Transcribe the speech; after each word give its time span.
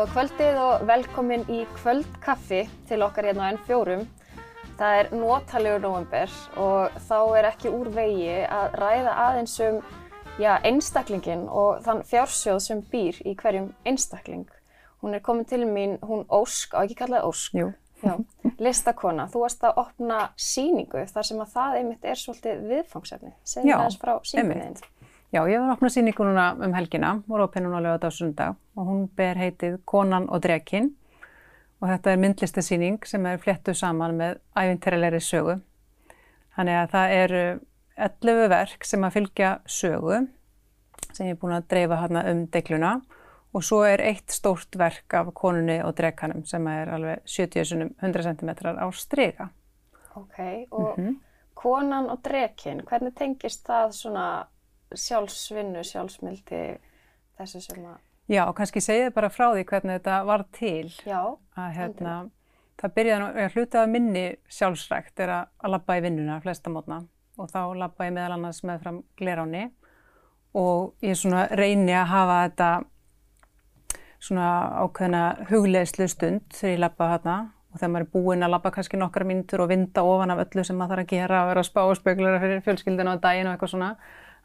Góða 0.00 0.14
kvöldið 0.14 0.58
og 0.64 0.82
velkomin 0.88 1.42
í 1.52 1.56
kvöldkaffi 1.76 2.60
til 2.88 3.02
okkar 3.04 3.26
hérna 3.28 3.50
á 3.50 3.52
N4. 3.52 3.98
Það 4.78 5.00
er 5.00 5.10
notalegur 5.12 5.82
november 5.84 6.36
og 6.56 6.94
þá 7.04 7.18
er 7.36 7.48
ekki 7.50 7.68
úr 7.68 7.90
vegi 7.92 8.38
að 8.48 8.78
ræða 8.80 9.16
aðeins 9.26 9.58
um 9.66 9.76
já, 10.40 10.54
einstaklingin 10.64 11.42
og 11.52 11.82
þann 11.84 12.00
fjársjóð 12.08 12.62
sem 12.64 12.80
býr 12.80 13.18
í 13.28 13.34
hverjum 13.42 13.66
einstakling. 13.84 14.46
Hún 15.04 15.18
er 15.18 15.20
komin 15.26 15.44
til 15.44 15.66
mín, 15.68 15.98
hún 16.00 16.24
Ósk, 16.32 16.72
á 16.72 16.80
ekki 16.80 16.96
kallaði 17.02 17.28
Ósk, 17.28 17.60
Jú. 17.60 17.68
já, 18.00 18.16
listakona. 18.56 19.28
Þú 19.28 19.44
varst 19.44 19.68
að 19.68 19.82
opna 19.84 20.22
síningu 20.32 21.04
þar 21.12 21.28
sem 21.28 21.44
að 21.44 21.52
það 21.58 21.76
einmitt 21.82 22.08
er 22.08 22.24
svolítið 22.24 22.64
viðfangsefni. 22.72 23.34
Segðu 23.44 23.74
Já, 23.74 23.76
aðeins 23.82 24.00
frá 24.00 24.16
þinn. 24.32 24.80
Já, 25.30 25.44
ég 25.46 25.60
var 25.62 25.68
að 25.68 25.76
opna 25.76 25.88
síningu 25.94 26.24
núna 26.26 26.44
um 26.58 26.72
helgina, 26.74 27.10
voru 27.30 27.44
á 27.46 27.50
lögða 27.54 28.08
á 28.10 28.10
sundag 28.10 28.56
og 28.74 28.86
hún 28.88 29.04
ber 29.14 29.38
heitið 29.38 29.76
Konan 29.86 30.26
og 30.28 30.42
Drekinn 30.42 30.90
og 31.80 31.88
þetta 31.88 32.10
er 32.10 32.18
myndlistasýning 32.24 33.06
sem 33.06 33.26
er 33.26 33.38
fléttuð 33.38 33.78
saman 33.78 34.16
með 34.18 34.40
æfinterilegri 34.58 35.20
sögu. 35.22 35.60
Þannig 36.56 36.80
að 36.80 36.90
það 36.90 37.14
eru 37.20 37.44
11 37.96 38.48
verk 38.50 38.84
sem 38.84 39.06
að 39.06 39.16
fylgja 39.20 39.54
sögu 39.70 40.18
sem 41.14 41.26
ég 41.30 41.36
er 41.36 41.40
búin 41.40 41.54
að 41.56 41.68
dreifa 41.70 42.02
hérna 42.02 42.26
um 42.32 42.44
degluna 42.50 42.92
og 43.54 43.64
svo 43.66 43.82
er 43.86 44.02
eitt 44.02 44.34
stórt 44.34 44.74
verk 44.78 45.14
af 45.14 45.30
konunni 45.34 45.80
og 45.84 45.94
drekanum 45.98 46.44
sem 46.46 46.66
er 46.70 46.90
alveg 46.90 47.22
70 47.26 47.70
sinum 47.70 47.94
100 48.02 48.34
cm 48.34 48.50
á 48.82 48.86
striga. 48.94 49.50
Ok, 50.16 50.66
og 50.72 50.98
Mhm. 50.98 51.20
konan 51.54 52.10
og 52.10 52.22
drekinn, 52.22 52.82
hvernig 52.82 53.14
tengist 53.14 53.66
það 53.66 53.92
svona 53.92 54.46
sjálfsvinnu, 54.94 55.82
sjálfsmildi, 55.86 56.62
þessu 57.38 57.60
sem 57.64 57.84
að, 57.84 57.98
Já, 58.30 58.44
og 58.46 58.54
kannski 58.54 58.78
segja 58.78 59.10
bara 59.10 59.26
frá 59.32 59.48
því 59.50 59.64
hvernig 59.66 59.96
þetta 59.98 60.20
var 60.28 60.44
til. 60.54 60.86
já, 61.02 61.18
að 61.58 61.72
hérna, 61.74 62.12
það 62.78 62.92
byrjaði 62.94 63.42
að 63.44 63.56
hluti 63.56 63.80
af 63.80 63.88
minni 63.90 64.22
sjálfsrækt 64.46 65.22
er 65.24 65.32
að, 65.34 65.48
að 65.58 65.74
labba 65.74 65.96
í 65.98 66.04
vinnuna 66.04 66.36
flesta 66.44 66.70
mótna. 66.70 67.00
Og 67.40 67.50
þá 67.50 67.74
labba 67.74 68.06
ég 68.06 68.14
meðal 68.14 68.36
annars 68.36 68.62
með 68.62 68.84
fram 68.84 69.02
gleráni. 69.18 69.64
Og 70.54 70.94
ég 71.02 71.18
svona 71.18 71.48
reyni 71.58 71.94
að 71.96 72.06
hafa 72.12 72.38
þetta 72.44 72.70
svona 74.20 74.48
ákveðna 74.84 75.24
hugleðslu 75.50 76.08
stund 76.10 76.54
þegar 76.54 76.74
ég 76.76 76.82
labba 76.84 77.10
þarna. 77.16 77.36
Og 77.70 77.78
þegar 77.78 77.92
maður 77.96 78.06
er 78.06 78.14
búinn 78.14 78.46
að 78.46 78.54
labba 78.54 78.74
kannski 78.74 78.98
nokkra 79.00 79.26
mínútur 79.26 79.64
og 79.64 79.70
vinda 79.70 80.06
ofan 80.06 80.30
af 80.34 80.44
öllu 80.44 80.64
sem 80.66 80.78
maður 80.78 81.00
þarf 81.00 81.06
að 81.06 81.12
gera 81.16 81.42
og 81.42 81.50
vera 81.50 81.62
að 81.64 81.70
spá 81.70 81.82
og 81.82 81.98
speklara 81.98 82.40
fyrir 82.42 82.62
fjölskyldina 82.66 83.14
á 83.14 83.22
daginn 83.22 83.50
og 83.50 83.56
eitthvað 83.56 83.74
svona 83.74 83.90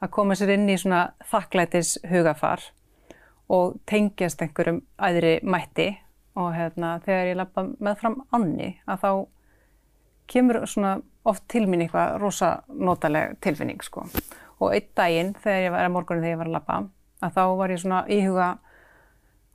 að 0.02 0.12
koma 0.18 0.36
sér 0.36 0.56
inn 0.56 0.70
í 0.70 0.78
svona 0.80 1.08
þakklætis 1.30 1.98
hugafar 2.10 2.64
og 3.52 3.78
tengjast 3.90 4.42
einhverjum 4.42 4.82
æðri 4.98 5.38
mætti 5.46 5.92
og 6.36 6.52
hérna, 6.56 6.98
þegar 7.06 7.30
ég 7.30 7.40
lappa 7.40 7.64
með 7.64 8.00
fram 8.02 8.18
ánni 8.36 8.74
að 8.90 9.04
þá 9.04 9.12
kemur 10.32 10.64
svona 10.68 10.98
oft 11.26 11.46
til 11.52 11.66
mín 11.70 11.86
eitthvað 11.86 12.18
rosa 12.22 12.52
notaleg 12.70 13.38
tilfinning 13.42 13.82
sko. 13.86 14.06
Og 14.62 14.74
einn 14.74 14.92
daginn 14.98 15.34
þegar 15.42 15.64
ég 15.64 15.74
var, 15.74 15.90
morgunin 15.94 16.24
þegar 16.24 16.34
ég 16.34 16.42
var 16.42 16.50
að 16.52 16.58
lappa, 16.58 16.80
að 17.26 17.38
þá 17.38 17.44
var 17.60 17.74
ég 17.74 17.82
svona 17.82 18.02
íhuga, 18.12 18.50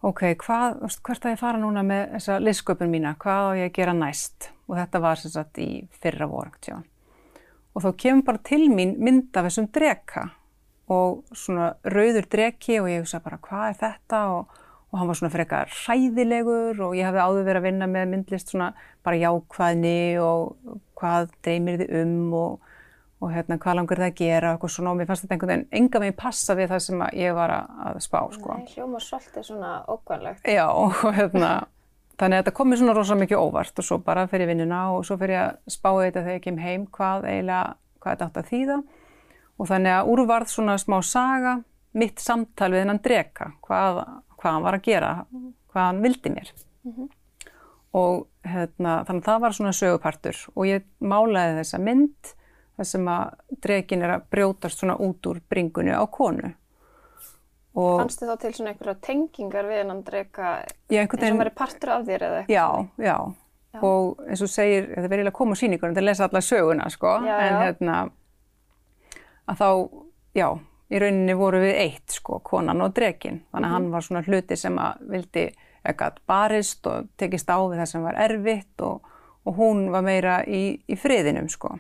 ok, 0.06 0.22
hvað, 0.44 0.78
hvert 1.06 1.27
að 1.27 1.34
ég 1.34 1.42
fara 1.42 1.60
núna 1.62 1.84
með 1.86 2.06
þessa 2.16 2.38
listsköpun 2.42 2.92
mína, 2.92 3.16
hvað 3.20 3.50
á 3.50 3.58
ég 3.60 3.70
að 3.72 3.77
gera 3.80 3.97
næst? 3.97 4.50
Og 4.70 4.78
þetta 4.78 5.02
var 5.02 5.20
sem 5.20 5.34
sagt 5.34 5.60
í 5.62 5.70
fyrra 6.02 6.30
voru, 6.30 6.82
og 7.74 7.84
þá 7.84 7.90
kemur 8.02 8.26
bara 8.26 8.42
til 8.46 8.66
mín 8.72 8.97
mynd 8.98 9.36
af 9.36 9.47
þessum 9.47 9.69
dreka 9.75 10.28
og 10.91 11.36
svona 11.36 11.75
rauður 11.86 12.26
dreki 12.31 12.81
og 12.81 12.88
ég 12.91 13.04
hugsa 13.04 13.22
bara 13.22 13.38
hvað 13.42 13.69
er 13.69 13.78
þetta 13.84 14.22
og, 14.34 14.56
og 14.91 14.98
hann 14.98 15.10
var 15.10 15.20
svona 15.20 15.34
frekar 15.34 15.70
hræðilegur 15.84 16.82
og 16.88 16.97
ég 16.98 17.06
hafði 17.06 17.22
áður 17.22 17.47
verið 17.47 17.60
að 17.60 17.69
vinna 17.69 17.91
með 17.91 18.10
myndlist 18.14 18.50
svona 18.50 18.72
bara 19.06 19.20
jákvæðni 19.20 20.00
og 20.25 20.75
hvað 20.98 21.30
dreymir 21.44 21.84
þið 21.84 21.97
um 22.00 22.34
og, 22.41 22.72
og 23.20 23.34
hérna 23.36 23.60
hvað 23.62 23.78
langur 23.78 24.03
það 24.03 24.10
að 24.10 24.20
gera 24.25 24.50
og 24.50 24.59
eitthvað 24.59 24.75
svona 24.76 24.94
og 24.94 24.98
mér 24.98 25.10
fannst 25.10 25.26
þetta 25.26 25.36
einhvern 25.36 25.54
veginn 25.54 25.82
enga 25.82 26.03
meginn 26.03 26.20
passa 26.25 26.56
við 26.59 26.72
það 26.75 26.86
sem 26.88 27.04
ég 27.20 27.36
var 27.38 27.54
að, 27.60 28.00
spá 28.03 28.20
sko. 28.34 28.56
nei, 28.59 28.72
hljóma 28.75 29.03
svolítið 29.04 29.47
svona 29.53 29.76
ókvæmlegt. 29.86 30.50
Já 30.50 30.66
og 30.66 31.04
hérna 31.14 31.53
þannig 32.20 32.36
að 32.36 32.42
þetta 32.42 32.56
kom 32.56 32.69
mér 32.70 32.81
svona 32.81 32.94
rosa 32.97 33.16
mikið 33.16 33.41
óvart 33.41 33.81
og 33.81 33.86
svo 33.86 33.98
bara 34.04 34.26
fyrir 34.28 34.50
vinnuna 34.50 34.81
og 34.94 35.04
svo 35.08 35.16
fyrir 35.20 35.36
ég 35.36 35.44
að 35.47 35.75
spá 35.75 35.91
í 35.91 36.03
þetta 36.06 36.25
þegar 36.25 36.36
ég 36.36 36.44
kem 36.44 36.58
heim 36.60 36.86
hvað 36.92 37.28
eiginlega, 37.31 37.76
hvað 38.00 38.12
þetta 38.12 38.28
átt 38.28 38.41
að 38.41 38.50
þýða. 38.50 38.81
Og 39.60 39.70
þannig 39.70 39.94
að 39.97 40.10
úrvarð 40.14 40.53
svona 40.53 40.76
smá 40.80 40.98
saga 41.04 41.54
mitt 42.00 42.20
samtal 42.22 42.70
við 42.72 42.84
hennan 42.84 43.00
dreka 43.04 43.50
hvað, 43.64 44.03
hvað 44.36 44.53
hann 44.54 44.66
var 44.66 44.76
að 44.76 44.84
gera 44.86 45.14
hvað 45.70 45.86
hann 45.86 46.04
vildi 46.04 46.34
mér. 46.34 46.53
Og 47.97 48.26
hérna, 48.47 49.00
þannig 49.09 49.25
að 49.25 49.26
það 49.26 49.42
var 49.42 49.56
svona 49.56 49.75
sögupartur 49.76 50.44
og 50.54 50.69
ég 50.69 50.86
málaði 51.03 51.59
þessa 51.59 51.82
mynd 51.82 52.34
þar 52.78 52.88
sem 52.92 53.10
að 53.12 53.59
drekin 53.64 54.04
er 54.06 54.14
að 54.14 54.28
brjótast 54.32 54.80
svona 54.80 54.97
út 55.03 55.26
úr 55.26 55.42
bringunni 55.50 55.92
á 55.92 56.04
konu 56.09 56.54
Fannst 58.00 58.22
þið 58.22 58.30
þá 58.30 58.41
til 58.42 58.52
svona 58.56 58.72
einhverja 58.72 58.96
tengingar 59.06 59.68
við 59.68 59.80
ég 59.80 61.02
einhvern 61.02 61.22
eins 61.24 61.32
og 61.32 61.38
maður 61.38 61.50
er 61.52 61.58
partur 61.60 61.94
af 61.94 62.06
þér 62.08 62.26
eða 62.28 62.41
eitthvað? 62.41 62.54
Já, 62.54 62.66
já, 63.06 63.16
Já. 63.70 63.80
og 63.86 64.24
eins 64.26 64.42
og 64.42 64.50
segir, 64.50 64.88
þetta 64.91 65.02
verður 65.06 65.20
eiginlega 65.20 65.34
að 65.34 65.38
koma 65.38 65.54
á 65.54 65.60
síningunum 65.60 65.94
til 65.94 66.02
að 66.02 66.08
lesa 66.08 66.26
alla 66.26 66.42
söguna, 66.42 66.91
sko, 66.91 67.14
Já, 67.26 67.36
en 67.46 67.58
hérna, 67.60 67.98
að 69.46 69.60
þá, 69.60 69.68
já, 70.41 70.48
í 70.91 71.02
rauninni 71.02 71.36
voru 71.38 71.60
við 71.62 71.76
eitt, 71.84 72.16
sko, 72.16 72.41
konan 72.46 72.82
og 72.82 72.94
drekin, 72.96 73.42
þannig 73.52 73.68
að 73.68 73.76
hann 73.76 73.91
var 73.92 74.06
svona 74.06 74.24
hluti 74.26 74.58
sem 74.58 74.80
að 74.82 75.04
vildi 75.12 75.47
eitthvað 75.86 76.18
barist 76.28 76.86
og 76.91 77.06
tekist 77.20 77.48
á 77.48 77.56
við 77.62 77.78
það 77.80 77.92
sem 77.92 78.02
var 78.04 78.18
erfitt 78.20 78.82
og, 78.84 79.06
og 79.47 79.56
hún 79.56 79.86
var 79.94 80.04
meira 80.04 80.41
í, 80.44 80.80
í 80.84 80.98
friðinum, 80.98 81.48
sko. 81.52 81.76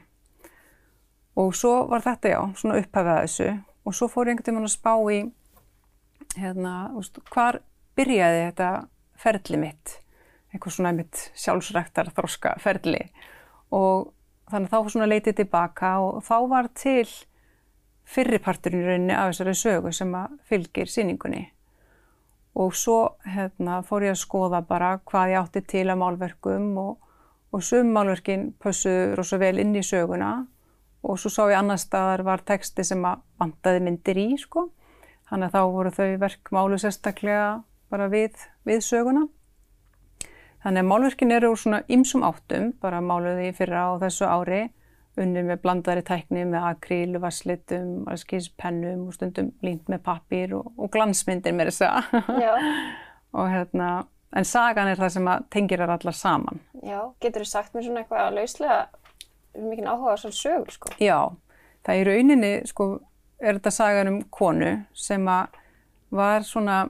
Og 1.40 1.52
svo 1.56 1.74
var 1.90 2.04
þetta, 2.04 2.32
já, 2.32 2.40
svona 2.58 2.78
upphafið 2.80 3.12
að 3.12 3.20
þessu. 3.26 3.50
Og 3.88 3.96
svo 3.96 4.08
fór 4.12 4.28
ég 4.28 4.34
einhvern 4.34 4.48
tímann 4.48 4.68
að 4.68 4.74
spá 4.74 4.94
í, 5.12 5.20
hérna, 6.36 6.74
úst, 6.98 7.18
hvar 7.32 7.62
byrjaði 7.98 8.46
þetta 8.50 8.70
ferli 9.20 9.60
mitt? 9.60 10.00
eitthvað 10.50 10.74
svona 10.74 10.92
mitt 10.94 11.30
sjálfsræktar 11.38 12.10
þroska 12.14 12.56
ferli 12.62 13.04
og 13.74 14.10
þannig 14.50 14.72
að 14.72 14.72
þá 14.72 14.94
svona 14.94 15.10
leitið 15.10 15.36
tilbaka 15.40 15.92
og 16.02 16.22
þá 16.26 16.36
var 16.50 16.68
til 16.74 17.06
fyrriparturinn 18.10 18.82
í 18.82 18.88
rauninni 18.88 19.14
af 19.14 19.30
þessari 19.30 19.54
sögu 19.60 19.92
sem 19.94 20.14
að 20.18 20.34
fylgir 20.48 20.90
síningunni 20.90 21.44
og 22.58 22.74
svo 22.74 22.96
hérna, 23.22 23.78
fór 23.86 24.08
ég 24.08 24.16
að 24.16 24.24
skoða 24.24 24.62
bara 24.66 24.96
hvað 25.06 25.34
ég 25.34 25.44
átti 25.44 25.62
til 25.70 25.86
að 25.86 26.00
málverkum 26.00 26.72
og, 26.82 26.96
og 27.54 27.62
sum 27.62 27.92
málverkin 27.94 28.48
pössuðu 28.58 29.14
rosa 29.20 29.38
vel 29.38 29.60
inn 29.62 29.76
í 29.78 29.84
söguna. 29.86 30.48
Og 31.06 31.16
svo 31.16 31.30
sá 31.32 31.44
ég 31.46 31.56
annar 31.56 31.78
staðar 31.80 32.24
var 32.26 32.42
texti 32.44 32.82
sem 32.84 33.04
að 33.06 33.22
vantaði 33.40 33.84
myndir 33.86 34.18
í 34.18 34.26
sko 34.42 34.66
þannig 35.30 35.50
að 35.50 35.56
þá 35.56 35.74
voru 35.76 35.94
þau 35.96 36.08
verk 36.26 36.50
málu 36.54 36.78
sérstaklega 36.82 37.50
bara 37.90 38.10
við, 38.12 38.34
við 38.66 38.82
söguna 38.86 39.28
Þannig 40.60 40.82
að 40.82 40.88
málverkin 40.90 41.32
eru 41.32 41.54
úr 41.54 41.60
svona 41.60 41.80
ymsum 41.88 42.24
áttum, 42.26 42.74
bara 42.82 43.00
máluði 43.00 43.48
fyrra 43.56 43.86
á 43.88 43.90
þessu 44.02 44.26
ári, 44.28 44.60
unnið 45.20 45.46
með 45.48 45.62
blandaðri 45.64 46.02
tækni, 46.04 46.44
með 46.48 46.66
akríl, 46.68 47.16
vasslitum, 47.22 48.04
pennum 48.60 49.06
og 49.08 49.16
stundum 49.16 49.50
línt 49.64 49.88
með 49.88 50.02
pappír 50.04 50.54
og, 50.58 50.68
og 50.76 50.92
glansmyndir 50.92 51.56
með 51.56 51.72
þess 51.72 51.86
að. 51.88 52.10
Hérna, 53.54 53.88
en 54.36 54.48
sagan 54.48 54.90
er 54.90 55.00
það 55.00 55.14
sem 55.16 55.30
að 55.32 55.48
tengir 55.54 55.80
þær 55.80 55.94
allar 55.96 56.16
saman. 56.18 56.60
já, 56.84 56.98
getur 57.22 57.46
þú 57.46 57.48
sagt 57.48 57.74
mér 57.74 57.86
svona 57.86 58.02
eitthvað 58.02 58.36
lauslega 58.36 58.80
mikið 59.56 59.88
áhuga 59.88 60.16
á 60.18 60.20
svona 60.20 60.38
sögur, 60.42 60.74
sko? 60.76 60.92
Já, 61.00 61.18
það 61.86 62.02
í 62.02 62.06
rauninni, 62.10 62.52
sko, 62.68 62.90
er 63.40 63.58
þetta 63.58 63.72
sagan 63.74 64.12
um 64.12 64.22
konu 64.32 64.72
sem 64.96 65.26
að 65.28 65.58
var 66.10 66.42
svona, 66.46 66.84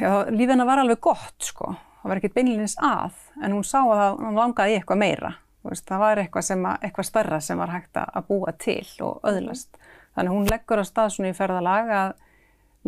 já, 0.00 0.10
hennar 0.30 0.68
var 0.68 0.82
alveg 0.82 1.00
gott, 1.00 1.38
sko. 1.42 1.74
Það 2.00 2.10
var 2.10 2.20
ekkert 2.20 2.36
beinlýnins 2.36 2.76
að, 2.84 3.16
en 3.44 3.54
hún 3.56 3.64
sá 3.66 3.80
að 3.82 4.02
hann 4.20 4.36
langaði 4.36 4.78
eitthvað 4.78 5.00
meira. 5.00 5.32
Veist, 5.64 5.84
það 5.88 6.00
var 6.00 6.20
eitthvað, 6.22 6.44
sem 6.46 6.62
að, 6.64 6.76
eitthvað 6.86 7.08
starra 7.08 7.40
sem 7.44 7.60
var 7.60 7.72
hægt 7.74 7.98
að 8.00 8.28
búa 8.28 8.52
til 8.56 8.86
og 9.04 9.26
öðlast. 9.28 9.80
Þannig 10.16 10.36
hún 10.36 10.48
leggur 10.48 10.80
á 10.80 10.84
stað 10.88 11.12
svona 11.14 11.32
í 11.32 11.36
ferðalag 11.36 11.92
að 11.92 12.14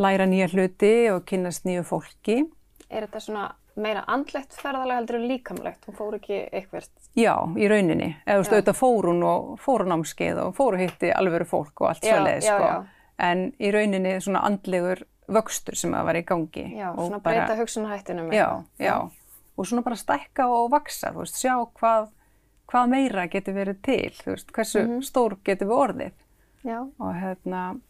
læra 0.00 0.29
nýja 0.29 0.49
hluti 0.55 0.94
og 1.12 1.27
kynnast 1.29 1.69
nýju 1.69 1.85
fólki. 1.85 2.39
Er 2.89 3.05
þetta 3.06 3.21
svona 3.21 3.44
meira 3.76 4.04
andlegt 4.06 4.52
ferðalega 4.58 4.98
heldur 5.00 5.16
en 5.16 5.28
líkamlegt? 5.28 5.86
Hún 5.86 5.94
fór 5.96 6.14
ekki 6.19 6.40
eitthvað. 6.52 6.88
Já, 7.16 7.34
í 7.56 7.69
rauninni. 7.70 8.16
Eða 8.26 8.42
Já. 8.44 8.50
auðvitað 8.52 8.76
fór 8.78 9.08
hún 9.10 9.22
og 9.24 9.58
fór 9.60 9.84
hún 9.84 9.92
námskeið 9.94 10.40
og 10.46 10.54
fór 10.56 10.74
og 10.76 10.80
hitti 10.80 11.12
alvöru 11.12 11.46
fólk 11.48 11.80
og 11.80 11.88
allt 11.88 12.04
Já, 12.04 12.16
já, 12.26 12.40
sko. 12.40 12.64
já. 12.64 12.84
En 13.19 13.52
í 13.60 13.70
rauninni 13.72 14.16
svona 14.20 14.42
andlegur 14.48 15.04
vöxtur 15.28 15.76
sem 15.78 15.92
að 15.94 16.04
var 16.04 16.14
í 16.16 16.24
gangi. 16.24 16.64
Já, 16.76 16.94
svona 16.96 17.20
breyta 17.22 17.56
hugsunarhættinum. 17.56 18.32
Já, 18.32 18.62
já. 18.78 18.96
Og 19.56 19.66
svona 19.66 19.82
bara 19.84 19.96
stækka 19.96 20.46
og 20.48 20.70
vaksa, 20.72 21.12
þú 21.12 21.19
veist, 21.24 21.36
sjá 21.40 21.54
hvað, 21.78 22.08
hvað 22.72 22.88
meira 22.88 23.26
getur 23.28 23.54
verið 23.54 23.82
til, 23.82 24.10
þú 24.10 24.30
veist, 24.34 24.52
hversu 24.52 24.82
Mhm. 24.86 25.02
stór 25.02 25.36
getur 25.44 25.69
við 25.69 25.78
orðið. 25.86 26.12
Já, 26.64 26.80
Og 27.00 27.14
hérna, 27.14 27.80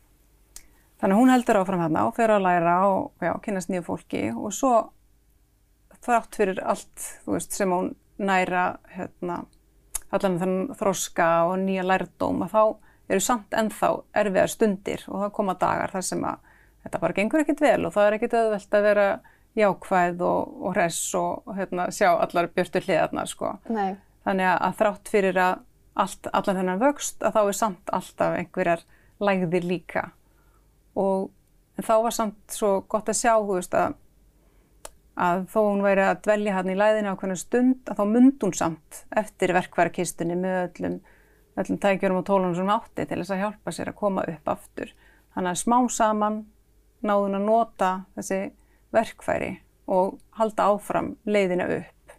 Þannig 1.03 1.17
hún 1.19 1.31
heldur 1.31 1.57
áfram 1.59 1.81
hérna 1.83 2.07
og 2.07 2.15
fer 2.15 2.29
að 2.31 2.43
læra 2.43 2.87
og 2.87 3.11
já, 3.21 3.33
kynast 3.43 3.69
nýju 3.69 3.83
fólki 3.83 4.21
og 4.37 4.53
svo 4.53 4.91
þrátt 6.03 6.39
fyrir 6.39 6.63
allt 6.67 7.09
veist, 7.27 7.53
sem 7.57 7.71
hún 7.73 7.93
næra 8.23 8.77
hérna, 8.93 9.43
allan 10.13 10.39
þannig 10.41 10.79
þroska 10.79 11.29
og 11.49 11.59
nýja 11.63 11.85
lærdóm 11.87 12.45
að 12.47 12.55
þá 12.55 12.63
eru 13.13 13.25
samt 13.25 13.57
ennþá 13.57 13.91
erfiðar 14.23 14.53
stundir 14.53 15.05
og 15.09 15.25
það 15.25 15.35
koma 15.39 15.57
dagar 15.61 15.93
þar 15.93 16.07
sem 16.07 16.25
að 16.27 16.49
þetta 16.85 17.03
bara 17.03 17.17
gengur 17.19 17.43
ekkit 17.43 17.63
vel 17.63 17.81
og 17.87 17.95
það 17.95 18.09
er 18.09 18.17
ekkit 18.19 18.39
auðvelt 18.39 18.79
að 18.79 18.87
vera 18.89 19.09
jákvæð 19.59 20.25
og, 20.25 20.55
og 20.63 20.75
hress 20.77 21.03
og, 21.19 21.53
hérna, 21.59 21.91
sjá 21.93 22.09
allar 22.15 22.49
björtu 22.55 22.81
hliðarnar 22.81 23.29
sko. 23.29 23.53
Nei. 23.69 23.99
Þannig 24.25 24.49
að 24.55 24.79
þrátt 24.79 25.13
fyrir 25.13 25.41
að 25.43 25.61
allt, 26.03 26.29
allan 26.33 26.59
þennan 26.61 26.81
vöxt 26.81 27.25
að 27.27 27.37
þá 27.37 27.43
er 27.43 27.59
samt 27.59 27.93
alltaf 27.93 28.37
einhverjar 28.39 28.85
lægðir 29.23 29.67
líka 29.69 30.07
og 30.99 31.31
þá 31.83 31.95
var 32.07 32.15
samt 32.17 32.55
svo 32.55 32.73
gott 32.91 33.11
að 33.11 33.19
sjá, 33.19 33.35
þú 33.41 33.59
veist, 33.59 33.77
að 33.77 33.97
að 35.21 35.45
þó 35.53 35.59
hún 35.61 35.83
væri 35.85 36.05
að 36.07 36.21
dvelja 36.25 36.55
hann 36.57 36.71
í 36.73 36.77
læðinu 36.79 37.13
á 37.13 37.19
hvernig 37.21 37.41
stund 37.41 37.91
að 37.91 37.99
þá 38.01 38.05
mynd 38.09 38.45
hún 38.45 38.55
samt 38.57 39.03
eftir 39.17 39.53
verkværakistunni 39.57 40.37
með 40.41 40.59
öllum, 40.63 40.99
öllum 41.61 41.81
tækjurum 41.83 42.21
og 42.23 42.27
tólunum 42.29 42.55
sem 42.57 42.73
átti 42.73 43.07
til 43.07 43.21
þess 43.21 43.35
að 43.35 43.43
hjálpa 43.45 43.75
sér 43.77 43.93
að 43.93 43.99
koma 44.01 44.25
upp 44.33 44.53
aftur. 44.55 44.93
Þannig 45.35 45.53
að 45.53 45.63
smá 45.63 45.79
saman 45.93 46.39
náðu 47.05 47.27
hún 47.27 47.39
að 47.39 47.49
nota 47.49 47.91
þessi 48.17 48.41
verkfæri 48.93 49.53
og 49.93 50.17
halda 50.39 50.71
áfram 50.73 51.17
leiðina 51.29 51.69
upp. 51.77 52.17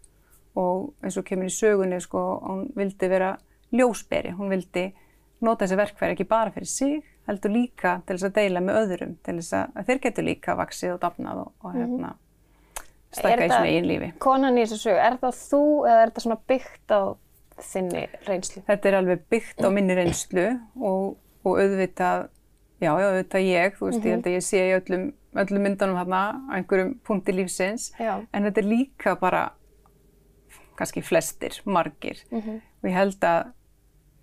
Og 0.60 0.92
eins 1.01 1.18
og 1.18 1.25
kemur 1.25 1.50
í 1.50 1.54
sögunni 1.54 1.98
sko, 2.04 2.22
hún 2.46 2.68
vildi 2.78 3.10
vera 3.10 3.31
ljósberi, 3.74 4.36
hún 4.38 4.54
vildi 4.54 4.92
nota 5.42 5.66
þessi 5.66 5.80
verkfæri 5.80 6.13
ekki 6.13 6.30
bara 6.30 6.54
fyrir 6.54 6.69
sig, 6.69 7.00
heldur 7.25 7.56
líka 7.56 7.96
til 8.06 8.19
þess 8.19 8.30
að 8.30 8.36
deila 8.38 8.62
með 8.62 8.81
öðrum, 8.84 9.16
til 9.25 9.39
þess 9.39 9.56
að 9.57 9.88
þeir 9.88 10.04
getur 10.04 10.28
líka 10.28 10.56
vaksið 10.60 10.94
og 10.94 11.01
dafnað 11.01 11.42
og, 11.42 11.56
og 11.63 11.74
hérna 11.80 12.13
stækka 13.13 13.45
í 13.45 13.50
svona 13.51 13.71
einn 13.71 13.89
lífi. 13.89 14.12
Konan 14.24 14.57
í 14.57 14.65
þessu 14.65 14.80
sögu, 14.88 15.01
er 15.07 15.18
það 15.21 15.39
þú 15.39 15.63
eða 15.88 15.98
er 16.01 16.12
þetta 16.12 16.24
svona 16.25 16.39
byggt 16.51 16.94
á 16.94 17.01
þinni 17.63 18.04
reynslu? 18.27 18.63
Þetta 18.68 18.89
er 18.89 18.98
alveg 19.00 19.25
byggt 19.33 19.65
á 19.65 19.69
minni 19.74 19.98
reynslu 19.98 20.45
og, 20.81 21.18
og 21.45 21.60
auðvitað, 21.63 22.27
já, 22.83 22.92
auðvitað 22.92 23.50
ég, 23.50 23.75
þú 23.77 23.89
veist, 23.89 23.98
mm 23.98 24.04
-hmm. 24.04 24.07
ég 24.07 24.15
held 24.15 24.30
að 24.30 24.38
ég 24.38 24.45
sé 24.48 24.63
í 24.63 24.77
öllum, 24.77 25.10
öllum 25.44 25.68
myndunum 25.68 26.00
hérna 26.01 26.21
á 26.50 26.51
einhverjum 26.57 26.94
punkti 27.06 27.36
lífsins, 27.36 27.92
já. 28.00 28.25
en 28.33 28.44
þetta 28.44 28.62
er 28.62 28.69
líka 28.69 29.15
bara 29.19 29.51
kannski 30.77 31.01
flestir, 31.01 31.62
margir 31.65 32.18
mm 32.31 32.42
-hmm. 32.42 32.62
og 32.83 32.89
ég 32.89 32.94
held 32.94 33.24
að, 33.24 33.51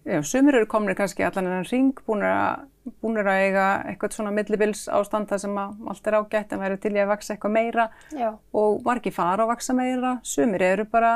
já, 0.04 0.22
sumir 0.22 0.54
eru 0.54 0.66
komnir 0.66 0.94
kannski 0.94 1.22
allan 1.22 1.46
en 1.46 1.64
ring 1.64 1.94
búin 2.06 2.22
að 2.22 2.66
búinir 3.02 3.28
að 3.28 3.42
eiga 3.46 3.66
eitthvað 3.90 4.16
svona 4.16 4.32
millibils 4.34 4.86
ástand 4.92 5.28
þar 5.30 5.42
sem 5.42 5.58
allt 5.60 6.08
er 6.08 6.16
ágætt 6.18 6.54
en 6.54 6.62
væri 6.62 6.78
til 6.80 6.94
ég 6.96 7.04
að 7.04 7.12
vaksa 7.12 7.34
eitthvað 7.34 7.54
meira 7.56 7.90
Já. 8.14 8.30
og 8.52 8.80
margir 8.86 9.14
fara 9.14 9.44
að 9.44 9.52
vaksa 9.54 9.76
meira, 9.76 10.16
sumir 10.22 10.64
eru 10.64 10.86
bara 10.90 11.12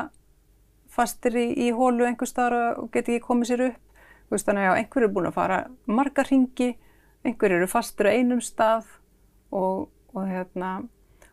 fastir 0.95 1.37
í, 1.39 1.47
í 1.67 1.71
hólu 1.75 2.07
einhver 2.07 2.29
staðar 2.31 2.79
og 2.79 2.91
geti 2.95 3.17
ekki 3.17 3.27
komið 3.27 3.51
sér 3.51 3.65
upp. 3.69 3.81
Veist, 4.33 4.47
þannig 4.49 4.71
að 4.71 4.79
einhver 4.81 5.05
eru 5.05 5.15
búin 5.15 5.29
að 5.29 5.37
fara 5.37 5.59
marga 5.91 6.25
ringi, 6.27 6.71
einhver 7.27 7.55
eru 7.59 7.69
fastir 7.71 8.09
á 8.09 8.15
einum 8.17 8.41
stað 8.43 8.87
og, 9.55 9.91
og, 10.15 10.23
hérna, 10.29 10.79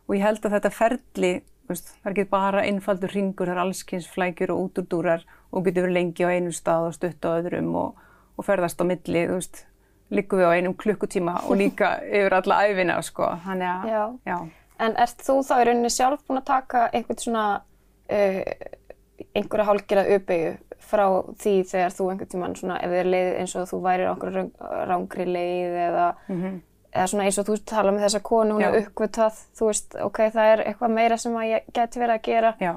og 0.06 0.16
ég 0.16 0.24
held 0.26 0.44
að 0.44 0.58
þetta 0.58 0.72
ferli, 0.76 1.32
veist, 1.70 1.94
það 2.02 2.10
er 2.10 2.14
ekki 2.14 2.30
bara 2.34 2.64
einfaldur 2.68 3.14
ringur, 3.16 3.48
það 3.48 3.56
er 3.56 3.62
allskynns 3.64 4.10
flækjur 4.12 4.54
og 4.54 4.66
útúrdúrar 4.66 5.26
og 5.50 5.66
getur 5.66 5.86
verið 5.86 5.98
lengi 5.98 6.28
á 6.28 6.34
einum 6.34 6.54
stað 6.54 6.90
og 6.90 6.96
stutt 6.98 7.28
á 7.28 7.30
öðrum 7.32 7.72
og, 7.80 8.02
og 8.36 8.46
ferðast 8.46 8.82
á 8.82 8.84
milli, 8.86 9.26
þú 9.30 9.38
veist 9.40 9.64
liggum 10.12 10.42
við 10.42 10.48
á 10.48 10.56
einum 10.56 10.74
klukkutíma 10.78 11.38
og 11.46 11.56
líka 11.60 11.94
yfir 12.18 12.36
alla 12.40 12.60
æfina 12.68 12.98
sko. 13.02 13.30
Þannig 13.46 13.70
að, 13.70 13.88
já. 13.92 14.02
já. 14.32 14.38
En 14.82 14.96
ert 14.98 15.22
þú 15.22 15.38
þá 15.46 15.54
í 15.60 15.64
rauninni 15.68 15.92
sjálf 15.92 16.22
búin 16.26 16.42
að 16.42 16.48
taka 16.50 16.88
einhvern 16.92 17.22
svona, 17.22 17.46
uh, 18.12 18.40
einhverja 19.32 19.68
hálgjörða 19.68 20.18
uppeyju 20.18 20.52
frá 20.82 21.06
því 21.40 21.54
þegar 21.70 21.94
þú 21.96 22.08
einhvern 22.10 22.30
tíman 22.32 22.58
svona, 22.58 22.78
ef 22.82 22.92
þið 22.92 23.00
er 23.00 23.10
leið 23.14 23.30
eins 23.40 23.54
og 23.56 23.68
þú 23.70 23.80
værir 23.86 24.10
á 24.10 24.12
einhverju 24.12 24.44
rángri 24.90 25.26
leið 25.28 25.76
eða, 25.86 26.06
mm 26.26 26.40
-hmm. 26.40 26.58
eða 26.92 27.06
svona 27.12 27.24
eins 27.24 27.38
og 27.38 27.48
þú 27.48 27.58
tala 27.64 27.92
með 27.92 28.04
þessa 28.06 28.22
konu, 28.22 28.54
hún 28.54 28.64
er 28.66 28.78
uppvitað, 28.82 29.38
þú 29.58 29.70
veist, 29.70 29.96
ok, 30.08 30.18
það 30.36 30.52
er 30.52 30.64
eitthvað 30.66 30.96
meira 30.98 31.16
sem 31.16 31.36
að 31.36 31.50
ég 31.52 31.72
geti 31.72 32.00
verið 32.00 32.14
að 32.14 32.22
gera. 32.22 32.54
Já. 32.60 32.74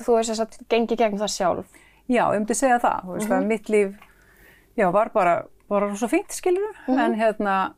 Þú 0.00 0.16
veist 0.16 0.30
þess 0.30 0.40
að 0.40 0.58
gengi 0.68 0.96
gegn 0.96 1.18
það 1.18 1.34
sjálf. 1.36 1.66
Já, 2.08 2.24
ég 2.32 2.38
myndi 2.38 2.54
segja 2.54 2.78
það, 2.78 3.00
þú 3.04 3.12
veist, 3.12 3.28
mm 3.28 3.32
-hmm. 3.32 3.42
að 3.42 3.46
mitt 3.46 3.68
líf, 3.68 3.90
já, 4.76 4.90
var 4.92 5.10
bara 5.14 5.44
bara 5.70 5.88
rosa 5.88 6.08
fínt, 6.10 6.32
skilur 6.34 6.74
mm 6.86 6.94
-hmm. 6.94 7.04
en 7.04 7.14
hérna, 7.14 7.74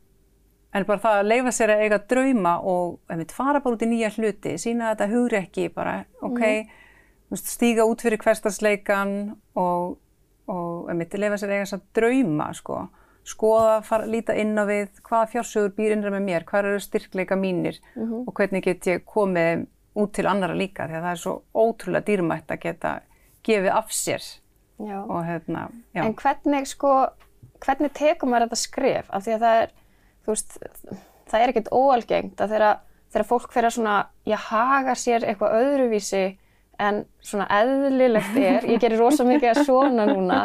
en 0.72 0.84
bara 0.88 0.98
það 0.98 1.18
að 1.18 1.28
leifa 1.32 1.50
sér 1.52 1.70
að 1.70 1.82
eiga 1.84 1.98
drauma 1.98 2.54
og 2.60 3.00
einmitt 3.08 3.32
fara 3.32 3.60
bara 3.60 3.74
út 3.74 3.82
í 3.82 3.90
nýja 3.90 4.10
hluti, 4.16 4.56
sína 4.58 4.94
þetta 4.94 5.10
hugri 5.12 5.36
ekki 5.36 5.68
bara, 5.74 6.04
ok, 6.20 6.40
mm 6.40 6.68
-hmm. 7.30 7.36
stíga 7.36 7.84
út 7.84 8.02
fyrir 8.02 8.18
hverstarsleikan 8.18 9.36
og, 9.54 9.98
og 10.46 10.88
einmitt 10.90 11.14
leifa 11.14 11.36
sér 11.36 11.50
að 11.50 11.58
eiga 11.58 11.76
að 11.76 11.82
drauma, 11.94 12.52
sko, 12.54 12.88
skoða, 13.24 13.82
fara, 13.82 14.06
líta 14.06 14.34
inn 14.34 14.58
á 14.58 14.64
við, 14.66 14.88
hvað 15.02 15.30
fjársögur 15.32 15.76
býr 15.76 15.92
innra 15.92 16.10
með 16.10 16.22
mér, 16.22 16.44
hvað 16.44 16.64
eru 16.64 16.80
styrkleika 16.80 17.36
mínir 17.36 17.76
mm 17.96 18.02
-hmm. 18.02 18.24
og 18.26 18.34
hvernig 18.34 18.64
get 18.64 18.86
ég 18.86 19.04
komið 19.04 19.66
út 19.94 20.12
til 20.12 20.26
annara 20.26 20.54
líka, 20.54 20.86
því 20.88 20.96
að 20.96 21.02
það 21.02 21.10
er 21.10 21.20
svo 21.20 21.42
ótrúlega 21.54 22.06
dýrmætt 22.06 22.50
að 22.50 22.60
geta 22.60 23.00
gefið 23.44 23.70
af 23.70 23.92
sér. 23.92 24.22
Já. 24.78 25.04
Og 25.04 25.24
hérna, 25.24 25.68
já. 25.94 26.04
En 26.06 26.14
hvernig, 26.14 26.66
sko, 26.66 27.06
hvernig 27.62 27.92
tekum 27.96 28.32
maður 28.32 28.48
þetta 28.48 28.60
skref? 28.60 29.10
Af 29.10 29.24
því 29.24 29.34
að 29.36 29.44
það 29.46 29.62
er, 29.62 29.74
þú 30.24 30.34
veist, 30.34 30.56
það 31.30 31.40
er 31.40 31.52
ekkert 31.52 31.72
óalgengt 31.72 32.40
að 32.40 32.54
þegar, 32.54 32.80
þegar 33.12 33.28
fólk 33.28 33.52
fyrir 33.54 33.70
að 33.70 33.76
svona, 33.76 33.96
já, 34.28 34.38
haga 34.48 34.96
sér 34.98 35.26
eitthvað 35.26 35.58
öðruvísi 35.60 36.24
en 36.82 37.02
svona 37.22 37.46
eðlilegt 37.52 38.38
er, 38.40 38.66
ég 38.66 38.80
gerir 38.82 39.00
rosa 39.00 39.26
mikið 39.26 39.52
að 39.52 39.60
svona 39.68 40.06
núna, 40.08 40.40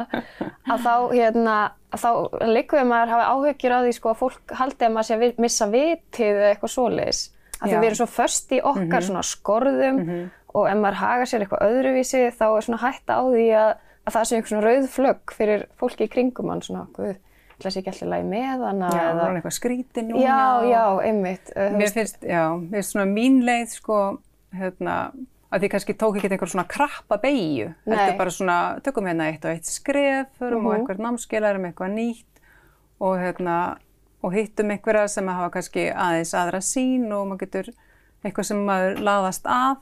að 0.67 0.83
þá, 0.83 0.93
hérna, 1.13 1.55
að 1.95 2.03
þá 2.03 2.09
líkuðum 2.51 2.91
maður 2.91 3.13
hafa 3.15 3.31
áhuggjur 3.33 3.75
á 3.75 3.79
því 3.85 3.95
sko 3.95 4.11
að 4.11 4.21
fólk 4.21 4.53
haldi 4.59 4.87
að 4.87 4.93
maður 4.93 5.09
sé 5.09 5.17
að 5.17 5.41
missa 5.45 5.69
vitið 5.71 6.29
eða 6.35 6.51
eitthvað 6.51 6.73
svoleiðis. 6.75 7.23
Af 7.57 7.63
því 7.63 7.73
við 7.73 7.87
erum 7.87 7.97
svo 7.97 8.09
först 8.11 8.51
í 8.53 8.59
okkar 8.61 8.83
mm 8.83 8.91
-hmm. 8.91 9.07
svona 9.07 9.23
skorðum 9.25 9.95
mm 9.95 10.09
-hmm. 10.09 10.25
og 10.53 10.69
ef 10.69 10.77
maður 10.77 10.99
haga 11.01 11.25
sér 11.25 11.41
eitthvað 11.41 11.65
öðruvísi 11.71 12.23
þá 12.37 12.45
er 12.49 12.61
svona 12.67 12.83
hætta 12.83 13.13
á 13.17 13.21
því 13.25 13.47
að 13.63 13.71
að 14.07 14.15
það 14.15 14.27
sé 14.27 14.37
einhvern 14.37 14.53
svona 14.53 14.65
rauð 14.65 14.89
flögg 14.93 15.33
fyrir 15.35 15.63
fólki 15.79 16.07
í 16.07 16.11
kringum 16.11 16.51
hann 16.51 16.63
svona, 16.63 16.85
guð, 16.95 17.15
ætla 17.57 17.71
sér 17.71 17.81
ekki 17.81 17.91
alltaf 17.93 18.11
lægi 18.13 18.27
með 18.31 18.65
hana 18.67 18.91
Já, 18.93 19.01
það 19.03 19.23
er 19.23 19.39
eitthvað 19.39 19.55
skrítið 19.57 20.05
núna. 20.07 20.21
Já, 20.23 20.67
já, 20.71 20.83
einmitt. 21.07 21.55
Mér 21.75 21.95
finnst, 21.95 22.21
já, 22.23 22.43
mér 22.53 22.77
finnst 22.77 22.93
svona 22.93 23.07
mín 23.09 23.41
leið 23.47 23.73
sko, 23.73 23.97
hérna, 24.55 24.97
að 25.51 25.63
því 25.63 25.71
kannski 25.73 25.97
tók 25.97 26.19
ekki 26.19 26.31
einhver 26.31 26.53
svona 26.53 26.67
krappa 26.69 27.17
beigju. 27.23 27.73
Þetta 27.87 28.05
er 28.05 28.21
bara 28.21 28.35
svona, 28.37 28.59
tökum 28.85 29.09
hérna 29.09 29.31
eitt 29.31 29.47
og 29.47 29.55
eitt 29.55 29.67
skref, 29.67 30.31
förum 30.39 30.61
uh 30.61 30.63
-huh. 30.63 30.69
og 30.69 30.77
einhver 30.77 31.03
námskeið, 31.03 31.49
erum 31.49 31.67
eitthvað 31.67 31.91
nýtt 31.97 32.41
og 32.99 33.17
hérna, 33.19 33.77
og 34.23 34.33
hittum 34.33 34.71
einhverja 34.71 35.07
sem 35.07 35.27
hafa 35.27 35.49
kannski 35.49 35.89
aðeins 35.91 36.33
aðra 36.33 36.61
sín 36.61 37.11
og 37.11 37.27
maður 37.27 37.39
getur 37.39 37.73
eitthvað 38.23 38.43
sem 38.43 38.63
maður 38.65 39.01
laðast 39.05 39.45
að 39.45 39.77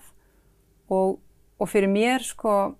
og, 0.90 1.20
og 1.60 1.70
fyrir 1.70 1.90
mér 1.90 2.26
sko 2.26 2.76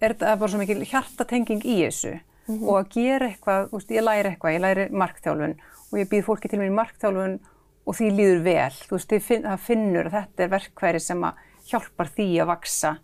er 0.00 0.14
þetta 0.14 0.36
bara 0.36 0.52
svo 0.52 0.60
mikil 0.60 0.84
hjartatenging 0.84 1.64
í 1.64 1.76
þessu 1.84 2.14
mm 2.14 2.54
-hmm. 2.54 2.68
og 2.68 2.78
að 2.80 2.88
gera 2.94 3.28
eitthvað, 3.30 3.68
veist, 3.72 3.90
ég 3.90 4.04
læri 4.04 4.30
eitthvað, 4.30 4.54
ég 4.54 4.64
læri 4.64 4.88
markþjálfun 4.90 5.56
og 5.92 5.98
ég 5.98 6.08
býð 6.10 6.24
fólki 6.24 6.48
til 6.48 6.58
mér 6.58 6.70
í 6.72 6.78
markþjálfun 6.80 7.38
og 7.86 7.94
því 7.94 8.08
líður 8.10 8.40
vel, 8.42 8.72
þú 8.88 8.96
veist, 8.96 9.14
finn, 9.22 9.42
það 9.42 9.66
finnur 9.68 10.06
að 10.06 10.16
þetta 10.16 10.42
er 10.42 10.54
verkværi 10.56 11.00
sem 11.00 11.22
að 11.24 11.44
hjálpar 11.66 12.08
því 12.08 12.28
að 12.42 12.50
vaksa 12.50 12.96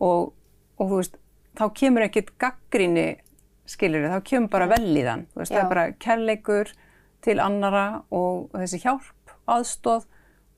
og, 0.00 0.32
og 0.78 0.84
þú 0.90 0.96
veist, 0.96 1.16
þá 1.58 1.64
kemur 1.74 2.02
ekkert 2.02 2.34
gaggrinni, 2.38 3.08
skiljur 3.68 4.04
þið, 4.04 4.12
þá 4.12 4.28
kemur 4.30 4.52
bara 4.52 4.68
vel 4.68 4.96
í 4.96 5.04
þann, 5.04 5.26
þú 5.32 5.42
veist, 5.42 5.52
Já. 5.52 5.56
það 5.56 5.64
er 5.64 5.72
bara 5.72 5.86
kærleikur 6.04 6.72
til 7.24 7.40
annara 7.40 7.86
og, 8.10 8.48
og 8.52 8.60
þessi 8.60 8.82
hjálp, 8.84 9.34
aðstóð 9.48 10.06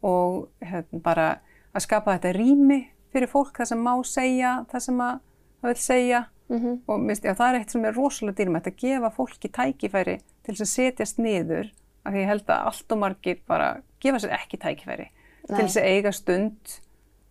og 0.02 0.48
hérna, 0.60 1.00
bara 1.02 1.28
að 1.72 1.86
skapa 1.86 2.18
þetta 2.18 2.34
rými 2.36 2.80
fyrir 3.14 3.30
fólk, 3.30 3.54
það 3.56 3.72
sem 3.72 3.82
má 3.86 3.94
segja, 4.06 4.52
það 4.70 4.86
sem 4.86 5.02
að 5.06 5.20
það 5.60 5.72
vil 5.72 5.82
segja 5.82 6.24
mm 6.48 6.58
-hmm. 6.58 6.78
og 6.86 7.00
mist, 7.00 7.24
já, 7.24 7.34
það 7.34 7.48
er 7.54 7.58
eitt 7.58 7.70
sem 7.70 7.84
er 7.84 7.94
rosalega 7.94 8.36
dýrmætt 8.36 8.66
að 8.66 8.76
gefa 8.76 9.10
fólki 9.10 9.48
tækifæri 9.48 10.18
til 10.42 10.54
þess 10.54 10.60
að 10.60 10.74
setjast 10.74 11.18
niður 11.18 11.72
af 12.04 12.12
því 12.12 12.20
ég 12.22 12.26
held 12.26 12.50
að 12.50 12.66
allt 12.66 12.92
og 12.92 12.98
margir 12.98 13.38
bara 13.46 13.82
gefa 14.00 14.18
sér 14.18 14.32
ekki 14.34 14.56
tækifæri 14.56 15.08
Nei. 15.48 15.56
til 15.56 15.64
þess 15.64 15.76
að 15.76 15.88
eiga 15.88 16.12
stund 16.12 16.80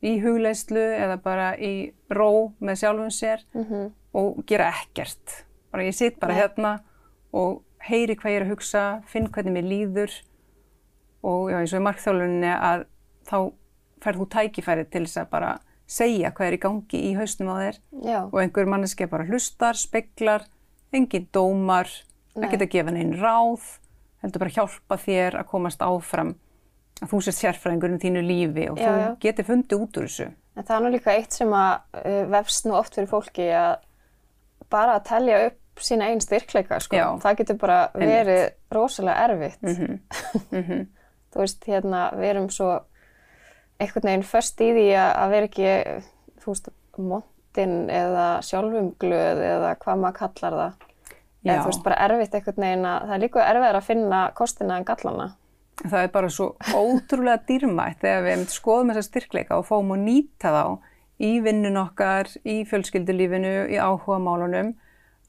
í 0.02 0.20
hugleislu 0.24 0.80
eða 0.80 1.18
bara 1.18 1.58
í 1.58 1.92
ró 2.10 2.54
með 2.60 2.76
sjálfum 2.76 3.12
sér 3.12 3.46
mm 3.54 3.64
-hmm. 3.64 3.92
og 4.14 4.46
gera 4.46 4.70
ekkert 4.70 5.46
bara 5.72 5.84
ég 5.84 5.94
sitt 5.94 6.20
bara 6.20 6.34
Nei. 6.34 6.42
hérna 6.42 6.80
og 7.34 7.64
heyri 7.80 8.16
hvað 8.16 8.32
ég 8.32 8.40
er 8.40 8.46
að 8.46 8.50
hugsa, 8.50 9.02
finn 9.08 9.28
hvernig 9.28 9.54
mér 9.54 9.64
líður 9.64 10.12
og 11.24 11.52
já 11.52 11.60
eins 11.60 11.74
og 11.74 11.82
í 11.82 11.84
markþjálfunni 11.84 12.54
að 12.56 12.86
þá 13.28 13.52
ferð 14.04 14.20
þú 14.20 14.28
tækifæri 14.30 14.86
til 14.86 15.04
þess 15.06 15.18
að 15.18 15.30
bara 15.30 15.60
segja 15.90 16.30
hvað 16.36 16.48
er 16.52 16.58
í 16.58 16.62
gangi 16.62 17.00
í 17.10 17.14
hausnum 17.18 17.50
á 17.50 17.56
þér 17.64 17.78
Já. 18.06 18.20
og 18.30 18.38
einhver 18.44 18.70
manneski 18.70 19.08
bara 19.10 19.26
hlustar, 19.30 19.78
speklar, 19.80 20.46
engin 20.94 21.26
dómar, 21.34 21.90
ekkert 22.38 22.66
að 22.68 22.74
gefa 22.76 22.94
neinn 22.94 23.16
ráð, 23.18 23.66
heldur 24.24 24.44
bara 24.46 24.54
hjálpa 24.54 25.00
þér 25.02 25.40
að 25.42 25.50
komast 25.50 25.82
áfram 25.86 26.36
að 27.00 27.14
þú 27.14 27.22
sér 27.26 27.36
sérfræðingur 27.40 27.94
um 27.96 28.02
þínu 28.04 28.22
lífi 28.28 28.68
og 28.70 28.78
Já, 28.82 28.90
þú 28.92 29.00
já. 29.02 29.10
getur 29.24 29.48
fundið 29.48 29.84
út 29.86 29.98
úr 30.02 30.08
þessu. 30.10 30.30
En 30.60 30.66
það 30.68 30.76
er 30.76 30.84
nú 30.84 30.90
líka 30.92 31.14
eitt 31.16 31.38
sem 31.38 31.54
að 31.56 32.02
uh, 32.04 32.24
vefst 32.34 32.66
nú 32.68 32.74
oft 32.76 32.98
fyrir 32.98 33.08
fólki 33.08 33.46
að 33.56 33.78
bara 34.70 34.98
að 35.00 35.06
telja 35.08 35.38
upp 35.48 35.58
sína 35.80 36.10
einn 36.12 36.20
styrkleika, 36.20 36.82
sko. 36.84 36.98
Já. 37.00 37.06
Það 37.24 37.38
getur 37.40 37.58
bara 37.62 37.78
verið 37.96 38.42
rosalega 38.76 39.28
erfitt. 39.30 39.62
Mhm. 40.52 40.88
Þú 41.30 41.44
veist, 41.44 41.66
hérna, 41.70 42.00
við 42.18 42.28
erum 42.34 42.48
svo 42.50 42.68
einhvern 43.80 44.10
veginn 44.10 44.28
först 44.28 44.62
í 44.62 44.70
því 44.76 44.86
að, 45.00 45.34
vera 45.34 45.50
ekki, 45.50 45.74
þú 46.44 46.54
veist, 46.54 46.70
montinn 47.00 47.78
eða 47.94 48.28
sjálfumglöð 48.46 49.44
eða 49.50 49.74
hvað 49.82 50.02
maður 50.04 50.18
kallar 50.20 50.58
það. 50.62 50.86
Já. 51.40 51.54
þú 51.62 51.70
veist, 51.70 51.84
bara 51.86 52.00
erfitt 52.04 52.34
einhvern 52.36 52.66
veginn 52.66 52.90
að 52.90 53.04
það 53.08 53.16
er 53.16 53.24
líka 53.24 53.46
erfiðar 53.48 53.80
að 53.80 53.88
finna 53.88 54.24
kostina 54.36 54.80
en 54.80 54.88
gallana. 54.88 55.30
Það 55.80 56.02
er 56.02 56.10
bara 56.12 56.30
svo 56.36 56.50
ótrúlega 56.76 57.40
dýrmætt 57.48 58.02
þegar 58.04 58.26
við 58.26 58.46
skoðum 58.52 58.92
þessa 58.92 59.08
styrkleika 59.08 59.60
og 59.62 59.68
fáum 59.70 59.94
að 59.96 60.04
nýta 60.04 60.52
þá 60.52 60.64
í 61.24 61.32
vinnun 61.44 61.80
okkar, 61.80 62.28
í 62.44 62.62
fjölskyldulífinu, 62.68 63.54
í 63.72 63.80
áhugamálunum 63.80 64.74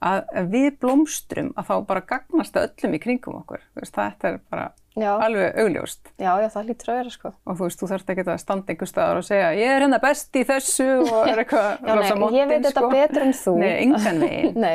að 0.01 0.51
við 0.53 0.69
blómstrum 0.81 1.51
að 1.61 1.67
þá 1.71 1.75
bara 1.89 2.03
gagnast 2.09 2.55
það 2.57 2.69
öllum 2.71 2.95
í 2.97 3.01
kringum 3.03 3.41
okkur. 3.43 3.65
Veist, 3.79 3.97
þetta 3.97 4.31
er 4.31 4.39
bara 4.51 4.69
Já, 4.99 5.13
alveg 5.23 5.55
augljóst 5.63 6.09
já, 6.19 6.31
já, 6.43 6.49
það 6.51 6.65
lítur 6.67 6.89
að 6.91 6.97
vera, 6.99 7.11
sko. 7.15 7.31
og 7.47 7.59
þú 7.61 7.67
veist, 7.69 7.79
þú 7.79 7.89
þarft 7.93 8.09
ekki 8.11 8.25
að 8.27 8.41
standa 8.43 8.73
einhver 8.75 8.89
staðar 8.91 9.21
og 9.21 9.27
segja 9.29 9.51
ég 9.55 9.71
er 9.71 9.85
hérna 9.85 10.01
best 10.03 10.35
í 10.35 10.43
þessu 10.49 10.87
og 11.05 11.29
er 11.31 11.43
eitthvað 11.45 11.69
Já, 11.87 11.93
nei, 11.95 12.31
ég 12.35 12.51
veit 12.51 12.67
þetta 12.67 12.89
betur 12.91 13.23
en 13.23 13.37
þú. 13.39 13.55
Nei, 13.61 13.71
engan 13.85 14.19
veginn. 14.25 14.67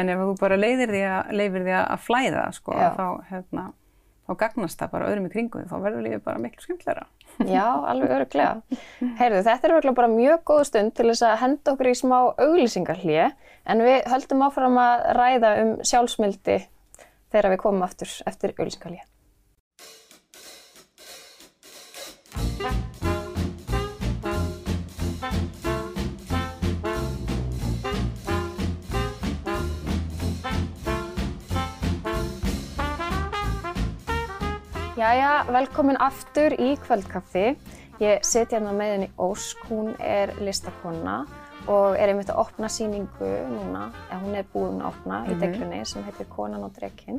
En 0.00 0.10
ef 0.10 0.24
þú 0.24 0.34
bara 0.40 0.58
leiðir 0.58 0.90
því 0.94 1.04
að, 1.12 1.30
leifir 1.38 1.64
því 1.68 1.76
að 1.78 2.02
flæða, 2.08 2.42
sko, 2.56 2.74
þá, 2.98 3.06
hérna, 3.30 3.64
þá 4.30 4.38
gagnast 4.44 4.78
það 4.78 4.92
bara 4.94 5.10
öðrum 5.10 5.26
í 5.26 5.32
kringum, 5.32 5.66
þá 5.66 5.76
verður 5.82 6.06
lífið 6.06 6.22
bara 6.26 6.42
miklu 6.42 6.64
skemmtilegra. 6.64 7.06
Já, 7.56 7.66
alveg 7.90 8.14
öruglega. 8.16 8.80
Heyrðu, 9.18 9.42
þetta 9.48 9.68
er 9.68 9.74
öruglega 9.74 9.98
bara 9.98 10.12
mjög 10.14 10.44
góð 10.52 10.64
stund 10.70 10.96
til 10.96 11.08
þess 11.10 11.26
að 11.26 11.38
henda 11.44 11.74
okkur 11.74 11.90
í 11.90 11.98
smá 11.98 12.18
auglýsingarhlje 12.46 13.28
en 13.74 13.86
við 13.86 14.10
höldum 14.14 14.46
áfram 14.46 14.80
að 14.82 15.06
ræða 15.18 15.54
um 15.64 15.76
sjálfsmildi 15.82 16.58
þegar 17.30 17.54
við 17.54 17.62
komum 17.66 17.86
aftur 17.86 18.18
eftir 18.30 18.54
auglýsingarhlje. 18.56 19.06
Jæja, 35.00 35.46
velkomin 35.48 35.96
aftur 35.96 36.52
í 36.60 36.74
kvöldkaffi. 36.82 37.54
Ég 38.02 38.24
sit 38.26 38.50
hérna 38.52 38.74
með 38.76 38.90
henni 38.92 39.06
Ósk, 39.16 39.62
hún 39.70 39.94
er 39.96 40.34
listakonna 40.44 41.22
og 41.72 41.96
er 41.96 42.12
einmitt 42.12 42.28
að 42.28 42.42
opna 42.42 42.68
sýningu 42.68 43.30
núna, 43.48 43.86
eða 44.10 44.18
hún 44.20 44.36
er 44.36 44.50
búin 44.52 44.82
að 44.82 44.90
opna 44.90 45.22
í 45.24 45.38
deglunni 45.40 45.78
sem 45.88 46.04
heitir 46.04 46.28
Konan 46.28 46.66
og 46.66 46.74
drekinn. 46.76 47.16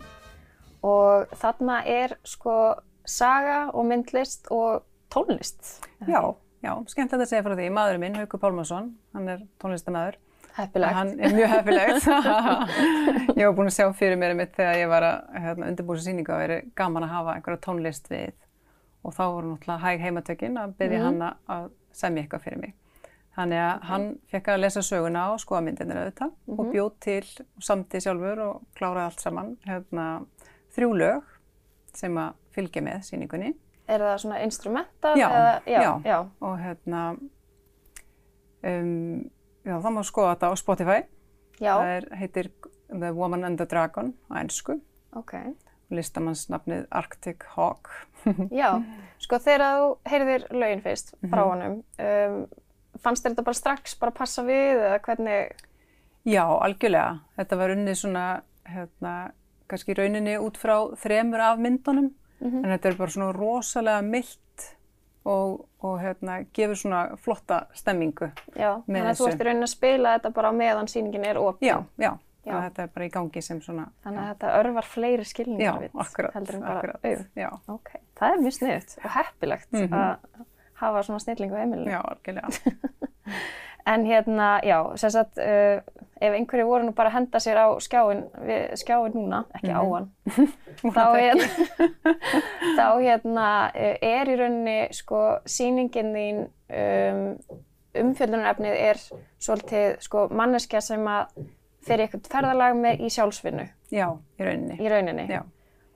Og 0.85 1.33
þarna 1.41 1.79
er 1.89 2.13
sko 2.21 2.53
saga 3.01 3.71
og 3.73 3.89
myndlist 3.89 4.51
og 4.53 4.85
tónlist. 5.09 5.79
Já, 6.05 6.21
já, 6.61 6.75
skemmtilegt 6.85 7.25
að 7.25 7.31
segja 7.33 7.47
frá 7.47 7.57
því. 7.57 7.71
Maðurinn 7.73 8.05
minn, 8.05 8.21
Haukur 8.21 8.45
Pálmarsson, 8.45 8.93
hann 9.17 9.33
er 9.39 9.41
tónlistamæður. 9.63 10.21
Heppilegt. 10.57 10.93
Hann 10.93 11.11
er 11.19 11.33
mjög 11.35 11.49
heppilegt. 11.55 12.07
ég 13.39 13.45
var 13.47 13.53
búin 13.55 13.69
að 13.71 13.75
sjá 13.77 13.85
fyrir 13.95 14.17
mér 14.19 14.33
mitt 14.35 14.53
þegar 14.57 14.75
ég 14.81 14.89
var 14.91 15.05
að 15.07 15.39
hérna, 15.45 15.69
undirbúsa 15.71 16.03
sýningu 16.09 16.33
að 16.35 16.41
veri 16.43 16.57
gaman 16.75 17.03
að 17.07 17.13
hafa 17.15 17.35
einhverja 17.37 17.61
tónlist 17.67 18.09
við. 18.11 18.33
Og 19.03 19.15
þá 19.15 19.21
voru 19.31 19.53
náttúrulega 19.53 19.79
hæg 19.85 20.03
heimatökin 20.05 20.57
að 20.61 20.73
byrja 20.77 20.99
Mhm. 20.99 21.05
hann 21.21 21.35
að 21.55 21.69
semja 21.91 22.23
eitthvað 22.23 22.43
fyrir 22.45 22.59
mig. 22.61 22.73
Þannig 23.37 23.61
að 23.63 23.81
hann 23.87 24.05
fekk 24.31 24.47
að 24.51 24.59
lesa 24.59 24.81
söguna 24.83 25.31
og 25.33 25.39
skoða 25.39 25.63
myndinir 25.63 25.97
auðvitað 26.01 26.31
Mhm. 26.47 26.59
og 26.59 26.65
bjóð 26.73 26.91
til 26.99 27.23
og 27.55 27.63
samti 27.63 27.97
sjálfur 28.03 28.39
og 28.49 28.61
kláraði 28.75 29.05
allt 29.05 29.19
saman. 29.21 29.57
Hérna, 29.65 30.25
þrjú 30.75 30.91
lög 30.99 31.23
sem 31.93 32.15
að 32.15 32.33
fylgja 32.51 32.81
með 32.83 32.99
sýningunni. 33.07 33.53
Er 33.87 33.99
það 33.99 34.17
svona 34.19 34.43
instrumental? 34.43 35.15
Já, 35.17 35.27
eða, 35.29 35.61
já, 35.65 35.81
já. 35.81 36.01
já. 36.05 36.19
og 36.41 36.59
hérna 36.59 37.17
um, 38.63 39.29
já, 39.65 39.75
það 39.81 39.91
má 39.97 40.03
skoða 40.07 40.35
þetta 40.35 40.51
á 40.51 40.53
Spotify 40.57 40.99
Já, 41.61 41.73
það 41.77 41.91
er, 41.97 42.05
heitir 42.17 42.49
The 42.89 43.11
Woman 43.13 43.43
and 43.45 43.57
the 43.61 43.65
Dragon 43.69 44.13
á 44.31 44.41
ennsku 44.41 44.79
ok. 45.15 45.33
listamannsnafnið 45.91 46.85
Arctic 46.91 47.43
Hawk 47.55 47.89
Já, 48.61 48.69
sko 49.21 49.39
þegar 49.41 49.63
þú 49.77 49.89
heyrðir 50.11 50.47
lögin 50.53 50.83
fyrst 50.85 51.13
Mhm. 51.21 51.31
frá 51.33 51.43
honum, 51.47 51.75
um, 51.99 52.39
fannst 53.01 53.23
þér 53.25 53.35
þetta 53.35 53.45
bara 53.49 53.59
strax 53.61 53.95
bara 53.99 54.11
passa 54.11 54.43
við 54.43 54.81
eða 54.81 54.99
hvernig, 55.05 55.51
já, 56.25 56.43
algjörlega 56.45 57.19
þetta 57.37 57.57
var 57.61 57.69
unnið 57.75 57.97
svona 58.01 58.25
hérna, 58.71 59.13
kannski 59.71 59.95
rauninni 59.97 60.35
út 60.41 60.57
frá 60.59 60.75
þremur 60.99 61.39
af 61.51 61.59
myndunum 61.59 62.11
Mhm. 62.41 62.63
en 62.65 62.71
þetta 62.77 62.89
er 62.89 62.95
bara 62.97 63.09
svona 63.11 63.33
rosalega 63.37 64.01
mildt 64.01 64.39
og, 65.25 65.65
og 65.85 65.99
hérna, 66.01 66.39
gefur 66.53 66.75
svona 66.75 67.15
flotta 67.17 67.65
stemmingu 67.73 68.31
já, 68.55 68.81
þannig 68.87 69.05
að 69.05 69.15
þú 69.19 69.25
þessu. 69.25 69.29
ert 69.31 69.41
í 69.41 69.45
rauninni 69.47 69.67
að 69.67 69.73
spila 69.75 70.13
þetta 70.17 70.31
bara 70.33 70.49
á 70.49 70.53
meðan 70.53 70.87
sýningin 70.89 71.25
er 71.25 71.37
opin. 71.37 71.67
já, 71.69 71.77
já, 71.97 72.11
Já. 72.41 72.51
já. 72.53 72.61
þetta 72.69 72.83
er 72.83 72.87
bara 72.95 73.05
í 73.05 73.09
gangi 73.13 73.41
sem 73.45 73.59
svona 73.61 73.85
Þannig 74.03 74.21
að 74.23 74.29
þetta 74.33 74.53
örvar 74.59 74.83
fleiri 74.89 75.23
já, 75.23 75.29
skilningar 75.29 75.79
við 75.83 75.91
akkurat, 76.05 76.33
heldur 76.33 76.55
en 76.55 76.61
bara 76.61 76.77
akkurat 76.79 77.05
auð. 77.05 77.25
já, 77.37 77.49
Ok, 77.67 77.89
það 78.17 78.31
er 78.33 78.41
mjög 78.41 78.55
sniðut 78.57 78.97
og 79.05 79.09
heppilegt 79.11 79.71
Mhm. 79.71 79.93
að 79.93 80.45
hafa 80.81 81.03
svona 81.03 81.19
snillingu 81.19 81.55
heimilinu. 81.55 81.91
já, 81.91 82.01
algjörlega 82.01 82.49
En 83.85 84.05
hérna, 84.05 84.59
já, 84.63 84.77
sem 84.95 85.09
sagt, 85.09 85.37
uh, 85.41 85.81
ef 86.21 86.33
einhverju 86.37 86.65
voru 86.67 86.85
nú 86.85 86.91
bara 86.93 87.09
að 87.09 87.15
henda 87.15 87.39
sér 87.41 87.57
á 87.57 87.67
skjáin, 87.81 88.27
við, 88.45 88.75
skjáin 88.77 89.15
núna, 89.15 89.39
ekki 89.57 89.71
á 89.73 89.81
hann, 89.81 90.11
þá, 90.95 91.05
hérna, 91.17 91.47
þá 92.77 92.85
hérna 93.01 93.47
uh, 93.73 93.95
er 94.05 94.29
í 94.31 94.37
rauninni, 94.39 94.77
sko, 94.95 95.21
sýningin 95.49 96.11
þín, 96.15 96.43
um, 96.77 97.23
umfjöldunarefnið 98.01 98.77
er 98.79 99.01
svolítið, 99.41 99.97
sko, 100.05 100.27
manneskja 100.31 100.81
sem 100.85 101.07
að 101.11 101.33
í 101.41 101.95
eitthvað 101.97 102.29
ferðalag 102.31 102.77
með 102.77 103.01
í 103.03 103.09
sjálfsvinnu. 103.11 103.65
Já, 103.91 104.07
í 104.39 104.45
rauninni. 104.45 104.77
Í 104.79 104.91
rauninni. 104.93 105.25
já, 105.31 105.41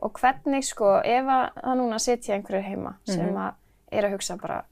Og 0.06 0.12
hvernig, 0.20 0.66
sko, 0.68 0.98
ef 1.08 1.30
að 1.30 1.78
núna 1.80 1.98
sitja 2.04 2.36
einhverju 2.36 2.66
heima 2.66 2.98
sem 3.08 3.30
Mhm. 3.30 3.38
að 3.38 3.54
er 3.96 4.04
að 4.10 4.12
hugsa 4.18 4.36
bara, 4.42 4.64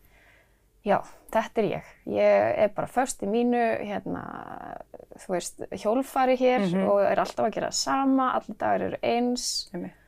já, 0.86 0.98
þetta 1.32 1.62
er 1.64 1.68
ég. 1.70 1.84
Ég 2.06 2.58
er 2.66 2.72
bara 2.76 2.88
först 2.88 3.24
í 3.24 3.28
mínu, 3.30 3.64
hérna, 3.88 4.24
þú 5.24 5.28
veist, 5.36 5.60
hjólfari 5.72 6.36
hér 6.38 6.66
Mhm. 6.70 6.88
og 6.90 7.02
er 7.02 7.18
alltaf 7.24 7.46
að 7.48 7.54
gera 7.54 7.68
það 7.68 7.74
sama, 7.74 8.32
allir 8.38 8.58
dagar 8.58 8.82
eru 8.90 8.98
eins. 9.04 9.70
einmitt 9.74 10.00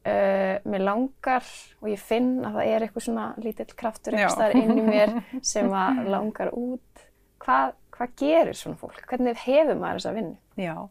Uh, 0.00 0.56
mér 0.64 0.80
langar 0.80 1.44
og 1.82 1.88
ég 1.90 1.98
finn 2.00 2.40
að 2.40 2.54
það 2.54 2.66
er 2.72 2.80
eitthvað 2.86 3.02
svona 3.04 3.24
lítill 3.36 3.74
kraftur 3.76 4.14
Já. 4.16 4.16
eitthvað 4.16 4.32
staðar 4.32 4.54
inn 4.56 4.78
í 4.78 4.84
mér 4.86 5.10
sem 5.42 5.68
að 5.76 6.08
langar 6.08 6.50
út. 6.56 7.02
Hvað, 7.38 7.74
hvað 7.92 8.14
gerir 8.16 8.54
svona 8.56 8.78
fólk? 8.80 9.02
Hvernig 9.10 9.36
hefur 9.44 9.76
maður 9.76 9.98
þessa 10.00 10.14
vinnu? 10.16 10.36
Já, 10.56 10.88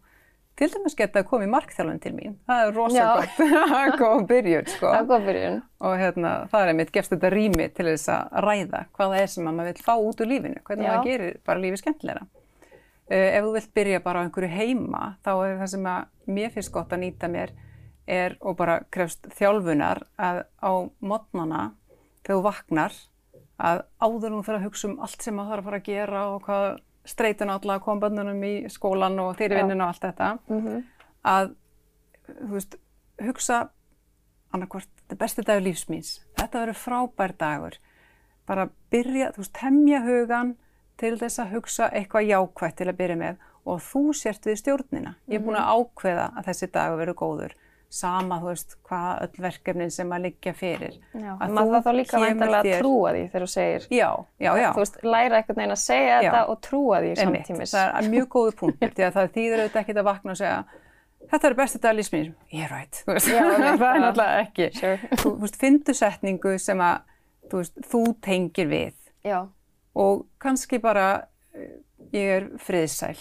til 0.59 0.67
dæmis 0.73 0.97
geta 0.99 1.21
að 1.21 1.27
koma 1.29 1.45
í 1.47 1.51
markþjálfun 1.53 2.01
til 2.03 2.11
mín. 2.15 2.33
Það 2.49 2.63
er 2.65 2.73
rosa 2.75 2.97
Já. 2.97 3.07
gott, 3.19 3.99
góð 4.01 4.25
byrjun, 4.29 4.67
sko. 4.73 4.89
Það 4.89 4.97
er 4.99 5.07
góð 5.11 5.29
byrjun. 5.29 5.61
Og 5.87 5.95
hérna, 6.01 6.33
það 6.51 6.65
er 6.65 6.71
einmitt, 6.73 6.91
gefst 6.95 7.13
þetta 7.15 7.31
rými 7.33 7.69
til 7.77 7.87
þess 7.87 8.11
að 8.15 8.35
ræða 8.45 8.81
hvað 8.97 9.13
það 9.13 9.23
er 9.23 9.31
sem 9.33 9.47
að 9.47 9.57
maður 9.59 9.71
vil 9.71 9.85
fá 9.87 9.93
út 9.95 10.23
úr 10.23 10.31
lífinu, 10.33 10.61
hvernig 10.67 10.89
Já. 10.89 10.91
maður 10.91 11.09
gerir 11.09 11.39
bara 11.47 11.63
lífið 11.63 11.81
skemmtilegra. 11.83 12.27
Uh, 13.09 13.29
ef 13.29 13.47
þú 13.47 13.53
vilt 13.55 13.71
byrja 13.79 14.01
bara 14.05 14.21
á 14.21 14.23
einhverju 14.27 14.51
heima, 14.53 15.03
þá 15.25 15.31
er 15.33 15.55
það 15.63 15.71
sem 15.73 15.87
að 15.89 16.33
mér 16.35 16.51
finnst 16.53 16.73
gott 16.75 16.91
að 16.93 17.03
nýta 17.05 17.31
mér 17.31 17.55
er 18.09 18.35
og 18.41 18.57
bara 18.59 18.81
krefst 18.93 19.29
þjálfunar 19.37 20.03
að 20.19 20.43
á 20.59 20.71
modnana, 20.99 21.63
þegar 22.25 22.35
þú 22.35 22.43
vaknar, 22.45 22.99
að 23.59 23.81
áður 24.01 24.35
nú 24.35 24.43
fyrir 24.43 24.59
að 24.59 24.67
hugsa 24.67 24.89
um 24.89 24.99
allt 25.03 25.23
sem 25.23 25.35
maður 25.35 25.55
þarf 25.55 25.63
að 25.63 25.69
fara 25.69 25.79
að 25.81 25.89
gera 25.89 26.21
og 26.33 26.45
hvað 26.45 26.67
streytun 27.09 27.51
allar 27.53 27.79
að 27.79 27.85
koma 27.87 28.05
bönnunum 28.05 28.45
í 28.45 28.53
skólan 28.71 29.17
og 29.23 29.35
þeirri 29.39 29.57
Já. 29.57 29.61
vinnun 29.63 29.83
og 29.83 29.91
allt 29.93 30.07
þetta, 30.07 30.31
Mm 30.49 30.79
að 31.29 31.49
þú 32.29 32.53
veist, 32.53 32.75
hugsa 33.19 33.55
annarkvort, 34.55 34.87
þetta 35.01 35.15
er 35.15 35.19
besti 35.19 35.43
dagur 35.43 35.65
lífsmýns 35.65 36.11
þetta 36.39 36.63
verður 36.63 36.79
frábær 36.79 37.33
dagur. 37.39 37.77
Bara 38.49 38.69
byrja, 38.93 39.31
þú 39.35 39.43
veist, 39.43 39.55
temja 39.59 40.01
hugan 40.05 40.55
til 40.99 41.15
þess 41.19 41.41
að 41.43 41.55
hugsa 41.57 41.89
eitthvað 41.95 42.29
jákvætt 42.29 42.77
til 42.79 42.89
að 42.89 42.99
byrja 43.01 43.19
með 43.19 43.47
og 43.69 43.81
þú 43.83 44.03
sért 44.17 44.47
við 44.47 44.61
stjórnina. 44.61 45.15
Ég 45.29 45.39
er 45.39 45.45
búin 45.45 45.59
að 45.59 45.73
ákveða 45.75 46.29
að 46.39 46.49
þessi 46.49 46.71
dagur 46.73 47.01
verður 47.01 47.19
góður 47.19 47.57
sama, 47.89 48.37
þú 48.43 48.49
veist, 48.51 48.75
hvað 48.85 49.21
öll 49.25 49.43
verkefnin 49.43 49.91
sem 49.91 50.11
að 50.13 50.25
liggja 50.27 50.51
fyrir. 50.53 50.97
Já, 51.17 51.31
Að 51.41 51.53
maður 51.55 51.71
þarf 51.75 51.85
þá 51.87 51.93
líka 51.97 52.11
kemur 52.13 52.27
væntanlega 52.29 52.73
að 52.75 52.83
trúa 52.83 53.13
því 53.15 53.23
þegar 53.31 53.45
þú 53.45 53.49
segir, 53.53 53.87
Já, 53.97 54.09
já, 54.45 54.51
já. 54.61 54.67
þú 54.75 54.83
veist, 54.83 54.99
læra 55.03 55.39
einhvern 55.39 55.57
veginn 55.63 55.73
að 55.75 55.81
segja 55.83 56.11
Já. 56.19 56.19
þetta 56.27 56.43
og 56.53 56.59
trúa 56.67 56.99
því 57.01 57.15
samtímis. 57.17 57.73
það 57.73 57.95
er 58.01 58.09
mjög 58.13 58.27
góðu 58.35 58.53
punktur 58.59 58.93
því 58.99 59.07
að 59.07 59.17
það 59.17 59.31
þýðir 59.39 59.63
auðvitað 59.63 59.81
ekkert 59.81 60.01
að 60.03 60.09
vakna 60.09 60.35
og 60.35 60.39
segja 60.43 60.59
þetta 61.29 61.49
er 61.49 61.57
besti 61.59 61.81
dag 61.83 61.97
lífsmýr, 61.97 62.29
ég 62.53 62.63
er 62.67 62.71
rætt, 62.75 63.01
það 63.05 63.87
er 63.89 64.03
náttúrulega 64.05 64.43
ekki. 64.45 64.69
Sure. 64.77 65.09
Þú 65.23 65.33
veist, 65.41 65.57
fyndu 65.61 65.93
setningu 65.97 66.53
sem 66.61 66.85
að, 66.85 67.01
þú 67.49 67.63
veist, 67.63 67.81
þú 67.91 68.03
tengir 68.29 68.69
við 68.71 68.95
Já, 69.25 69.39
og 69.99 70.23
kannski 70.41 70.77
bara, 70.81 71.07
eh, 71.57 71.73
ég 72.15 72.31
er 72.37 72.47
friðsæl, 72.61 73.17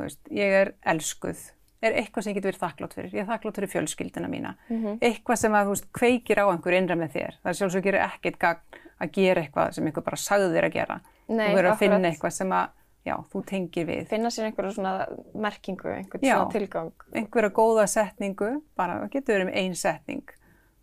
veist, 0.00 0.20
ég 0.34 0.56
er 0.64 0.72
elskuð, 0.88 1.44
er 1.82 1.92
eitthvað 1.94 2.22
sem 2.24 2.32
ég 2.34 2.38
get 2.40 2.44
verið 2.48 2.62
þakklátt 2.62 2.94
fyrir, 2.96 3.10
ég 3.14 3.20
er 3.22 3.26
þakklátt 3.28 3.58
fyrir 3.60 3.70
fjölskyldina 3.74 4.28
mína, 4.28 4.54
Mhm. 4.68 4.98
eitthvað 5.00 5.36
sem 5.38 5.52
að, 5.52 5.64
þú 5.66 5.74
veist, 5.74 5.92
kveikir 5.92 6.38
á 6.42 6.44
einhver 6.50 6.74
innra 6.78 6.96
með 6.96 7.12
þér, 7.14 7.32
það 7.42 7.50
er 7.52 7.58
sjálfsög 7.60 7.82
gerir 7.82 8.00
ekkert 8.08 8.38
gagn 8.38 8.60
að 9.00 9.12
gera 9.12 9.42
eitthvað 9.42 9.74
sem 9.74 9.86
einhver 9.86 10.04
bara 10.04 10.16
sagði 10.16 10.50
þér 10.56 10.64
að 10.64 10.72
gera, 10.72 11.00
Nei, 11.28 11.48
þú 11.48 11.54
verður 11.56 11.70
að 11.72 11.78
finna 11.78 12.08
eitthvað 12.10 12.32
sem 12.32 12.50
að, 12.50 12.68
já, 13.06 13.14
þú 13.32 13.44
tengir 13.46 13.86
við. 13.86 14.06
finna 14.08 14.28
sér 14.30 14.44
einhverja 14.50 14.74
svona 14.74 15.06
merkingu, 15.34 15.88
einhvern 15.88 16.20
Já. 16.22 16.34
svona 16.34 16.52
tilgang. 16.52 16.92
einhverja 17.14 17.50
góða 17.50 17.86
setningu, 17.88 18.62
bara 18.76 18.98
það 19.00 19.10
getur 19.10 19.34
verið 19.38 19.46
með 19.52 19.56
ein 19.56 19.74
setning 19.74 20.22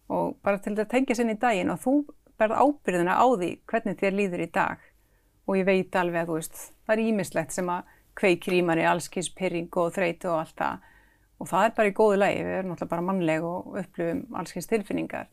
og 0.10 0.36
bara 0.44 0.58
til 0.60 0.76
að 0.76 0.88
tengja 0.88 1.16
sinni 1.16 1.34
í 1.34 1.40
daginn 1.40 1.72
og 1.72 1.80
þú 1.82 2.06
berð 2.40 2.56
ábyrðina 2.56 3.16
á 3.18 3.26
því 3.36 3.58
hvernig 3.68 3.98
þér 4.00 4.14
líður 4.16 4.42
í 4.48 4.52
dag 4.52 4.78
og 5.48 5.56
ég 5.58 5.66
veit 5.66 5.92
alveg 5.96 6.24
að 6.24 6.28
þú 6.28 6.34
veist, 6.36 6.72
það 6.88 6.94
er 6.98 7.04
ímislegt 7.12 7.52
sem 7.52 7.66
að 7.68 7.84
kveikir 8.16 8.54
í 8.54 8.62
manni 8.66 8.86
allskins 8.88 9.30
pyrring 9.36 9.70
og 9.78 9.92
þreytu 9.96 10.30
og 10.32 10.40
allt 10.40 10.56
það 10.56 10.80
og 11.40 11.48
það 11.52 11.66
er 11.68 11.74
bara 11.76 11.90
í 11.90 11.94
góðu 11.98 12.18
lagi, 12.22 12.44
við 12.48 12.54
erum 12.60 12.70
náttúrulega 12.72 12.90
bara 12.94 13.02
mannleg 13.10 13.44
og 13.44 13.76
upplifum 13.82 14.22
allskins 14.40 14.68
tilfinningar 14.72 15.28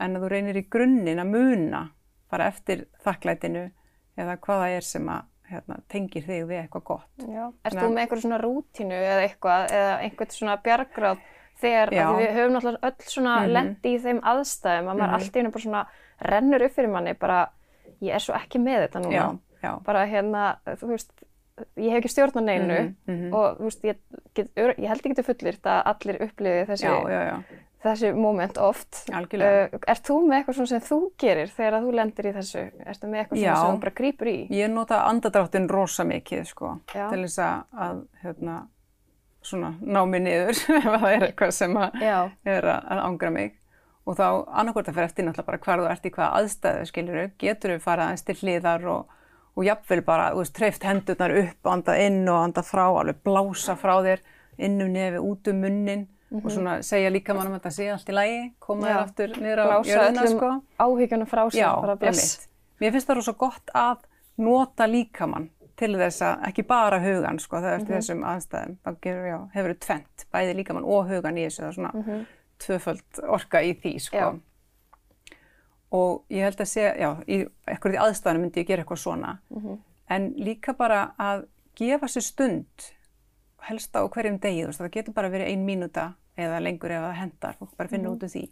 en 0.00 0.16
að 0.16 0.22
þú 0.24 0.28
reynir 0.32 0.56
í 0.58 0.64
grunninn 0.70 1.22
að 1.22 1.30
muna 1.30 1.82
bara 2.30 2.48
eftir 2.50 2.86
þakklætinu 3.04 3.70
eða 4.18 4.36
hvað 4.42 4.62
það 4.64 4.74
er 4.76 4.86
sem 4.88 5.08
að 5.08 5.22
hérna, 5.46 5.76
tengir 5.88 6.24
þig 6.26 6.46
við 6.48 6.58
eitthvað 6.64 6.82
gott. 6.84 7.06
Nei. 7.22 7.52
þú 7.70 7.88
með 7.92 8.00
einhverju 8.02 8.22
svona 8.24 8.38
rútínu 8.42 8.96
eða 8.98 9.20
eitthvað, 9.28 9.66
eða 9.70 9.92
einhvern 10.02 10.30
svona 10.34 10.56
bjargráð 10.64 11.20
þegar 11.62 11.92
við 12.18 12.32
höfum 12.34 12.56
náttúrulega 12.56 12.88
öll 12.90 13.06
svona 13.14 13.34
Mhm. 13.44 13.52
lendi 13.54 13.92
í 13.94 14.00
þeim 14.02 14.20
aðstæðum 14.32 14.90
að 14.90 14.98
maður 14.98 15.14
allt 15.14 15.30
í 15.36 15.38
hennu 15.38 15.52
bara 15.52 15.62
svona 15.62 15.86
rennur 16.20 16.62
upp 16.66 16.72
fyrir 16.74 16.90
manni 16.90 17.14
bara, 17.14 17.48
ég 18.02 18.14
er 18.14 18.18
svo 18.18 18.34
ekki 18.34 18.58
með 18.58 18.88
þetta 18.88 19.04
núna. 19.04 19.12
Já, 19.14 19.38
já. 19.62 19.72
Bara 19.84 20.06
hérna, 20.06 20.56
þú 20.66 20.86
veist, 20.90 21.12
ég 21.76 21.90
hef 21.92 22.00
ekki 22.02 22.10
stjórn 22.12 22.40
á 22.40 22.42
neinu 22.44 22.74
Mhm, 22.76 23.14
mhm. 23.14 23.30
og 23.34 23.58
þú 23.60 23.68
veist, 23.70 23.84
ég, 23.88 23.96
get, 24.34 24.50
ég 24.56 24.88
held 24.90 25.00
ekki 25.00 25.14
til 25.20 25.24
fullirt 25.24 25.62
að 25.72 25.82
allir 25.92 26.18
upplifi 26.26 26.66
þessi, 26.68 26.84
Já, 26.86 26.96
já, 27.08 27.20
já, 27.30 27.62
þessi 27.86 28.12
moment 28.16 28.58
oft. 28.58 29.02
Uh, 29.08 29.78
ert 29.86 30.04
þú 30.08 30.16
með 30.26 30.38
eitthvað 30.40 30.56
svona 30.58 30.72
sem 30.74 30.80
þú 30.88 30.98
gerir 31.22 31.52
þegar 31.54 31.76
þú 31.84 31.92
lendir 31.94 32.26
í 32.30 32.32
þessu? 32.36 32.64
Ertu 32.86 33.06
með 33.10 33.20
eitthvað 33.22 33.38
svona 33.40 33.56
sem 33.60 33.76
þú 33.76 33.82
bara 33.84 33.94
grýpur 34.00 34.30
í? 34.32 34.38
Ég 34.50 34.70
nota 34.72 35.02
andadráttin 35.08 35.68
rosa 35.70 36.04
mikið, 36.04 36.44
sko, 36.50 36.72
til 36.92 37.22
þess 37.24 37.38
að, 37.38 37.62
að 37.86 38.00
hérna, 38.24 38.56
svona, 39.46 39.74
ná 39.80 40.00
mig 40.08 40.22
niður 40.26 40.50
ef 40.80 40.88
það 40.88 41.06
er 41.12 41.26
eitthvað 41.30 41.54
sem 41.54 41.76
að 41.78 42.02
er 42.44 42.64
að, 42.74 42.80
að 42.90 43.04
ángra 43.06 43.30
mig. 43.30 43.54
Og 44.06 44.14
þá 44.14 44.26
annarkvort 44.54 44.88
að 44.88 44.94
fyrir 44.98 45.08
eftir 45.08 45.24
náttúrulega 45.26 45.46
bara 45.46 45.58
hvar 45.64 45.80
þú 45.82 45.86
ert 45.90 46.04
í 46.06 46.10
hvaða 46.14 46.40
aðstæðu, 46.40 46.84
skilur 46.86 47.16
þau, 47.22 47.30
getur 47.42 47.72
þau 47.74 47.80
fara 47.86 48.04
aðeins 48.06 48.22
til 48.28 48.36
hliðar 48.42 48.84
og, 48.92 49.14
og 49.56 49.64
jafnvel 49.64 50.02
bara, 50.04 50.30
þú 50.34 50.42
veist, 50.42 50.54
treyft 50.54 50.82
hendurnar 50.84 51.32
upp, 51.40 51.66
anda 51.72 51.94
inn 51.98 52.28
og 52.28 52.42
anda 52.44 52.62
frá, 52.62 52.84
alveg 53.00 53.22
blása 53.24 53.76
frá 53.76 53.94
þér, 54.04 54.20
inn 54.58 54.80
um 54.82 54.92
nefi, 54.92 55.18
út 55.18 55.48
um 55.48 55.60
munnin 55.60 56.06
og 56.34 56.50
svona 56.50 56.82
segja 56.82 57.08
líka 57.10 57.34
mann 57.34 57.46
um 57.46 57.54
að 57.54 57.60
þetta 57.62 57.70
sé 57.72 57.88
allt 57.92 58.08
í 58.08 58.12
lagi, 58.12 58.38
koma 58.60 58.86
þér 58.88 59.02
aftur 59.02 59.28
niður 59.40 59.60
á 59.62 59.66
jörðina, 59.86 60.22
öllum 60.26 60.38
sko. 60.38 60.50
áhyggjunum 60.78 61.26
frá 61.30 61.42
sér, 61.50 61.80
bara 61.80 61.96
bless. 61.96 62.48
Mér 62.80 62.92
finnst 62.92 63.06
það 63.08 63.16
rosa 63.16 63.32
gott 63.32 63.70
að 63.74 63.96
nota 64.38 64.84
líkamann 64.90 65.48
til 65.76 65.92
þess 65.96 66.20
að, 66.22 66.42
ekki 66.48 66.66
bara 66.66 66.98
hugan 67.00 67.38
sko, 67.40 67.56
þegar 67.56 67.78
Mhm. 67.78 67.80
eftir 67.82 67.96
þessum 67.96 68.24
aðstæðum, 68.24 68.76
þá 68.84 69.00
gerur, 69.00 69.26
já, 69.26 69.38
hefur 69.54 69.74
þau 69.74 69.78
tvent, 69.86 70.26
bæði 70.34 70.54
líkamann 70.56 70.84
og 70.84 71.08
hugan 71.08 71.36
í 71.38 71.44
þessu, 71.46 71.62
það 71.62 71.68
er 71.68 71.72
svona 71.72 72.26
tvöföld 72.58 73.22
orka 73.28 73.58
í 73.62 73.72
því, 73.80 73.94
sko. 74.00 74.16
Mhm. 74.16 74.20
Já. 74.20 74.40
Og 75.96 76.24
ég 76.34 76.42
held 76.44 76.60
að 76.64 76.68
sé, 76.72 76.84
já, 77.00 77.10
í 77.30 77.36
eitthvað 77.70 77.94
í 77.96 78.00
aðstæðanum 78.04 78.42
myndi 78.46 78.62
ég 78.62 78.68
gera 78.68 78.82
eitthvað 78.84 79.02
svona, 79.04 79.38
Mhm. 79.50 79.78
en 80.16 80.26
líka 80.34 80.74
bara 80.76 81.00
að 81.18 81.46
gefa 81.76 82.08
sér 82.10 82.22
stund, 82.26 82.92
helst 83.68 83.92
á 83.96 84.02
hverjum 84.08 84.38
degi, 84.40 84.62
þú 84.64 84.66
veist, 84.70 84.80
það 84.80 84.90
getur 84.96 85.14
bara 85.14 85.30
verið 85.30 85.46
ein 85.52 85.66
mínúta 85.66 86.14
eða 86.38 86.60
lengur 86.62 86.90
ef 86.90 87.02
það 87.02 87.14
hendar, 87.20 87.54
fólk 87.60 87.76
bara 87.76 87.88
Mhm. 87.88 87.94
finnur 87.94 88.16
út 88.16 88.22
úr 88.22 88.32
því. 88.34 88.48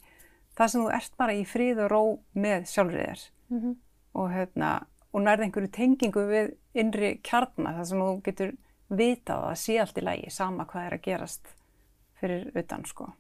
Það 0.57 0.71
sem 0.71 0.81
þú 0.83 0.95
ert 0.95 1.17
bara 1.19 1.33
í 1.33 1.45
fríð 1.45 1.85
og 1.85 1.91
ró 1.91 2.19
með 2.37 2.61
sjálfrið 2.71 3.07
þér 3.07 3.31
Mhm. 3.51 3.77
og, 4.15 4.31
hérna, 4.31 4.87
og 5.13 5.23
nærði 5.23 5.45
einhverju 5.51 5.71
tengingu 5.71 6.29
við 6.31 6.55
innri 6.75 7.21
kjarnar, 7.23 7.75
þar 7.77 7.87
sem 7.87 7.99
þú 7.99 8.23
getur 8.23 8.57
vitað 8.91 9.43
að 9.43 9.51
það 9.51 9.59
sé 9.65 9.81
allt 9.81 9.99
í 9.99 10.03
lægi, 10.03 10.31
sama 10.33 10.65
hvað 10.65 10.87
er 10.87 10.99
að 10.99 11.03
gerast 11.03 11.47
fyrir 12.21 12.53
utan, 12.55 12.85
sko. 12.85 13.13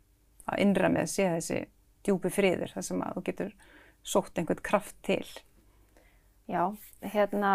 Að 0.49 0.59
innra 0.61 0.89
með 0.89 1.09
sé 1.09 1.25
þessi 1.29 1.67
djúpi 2.05 2.31
friður, 2.31 2.73
þar 2.75 2.83
sem 2.85 3.01
að 3.03 3.15
þú 3.15 3.23
getur 3.25 3.53
sótt 4.05 4.38
einhvern 4.38 4.62
kraft 4.64 4.97
til. 5.07 5.25
Já, 6.51 6.69
hérna, 7.01 7.55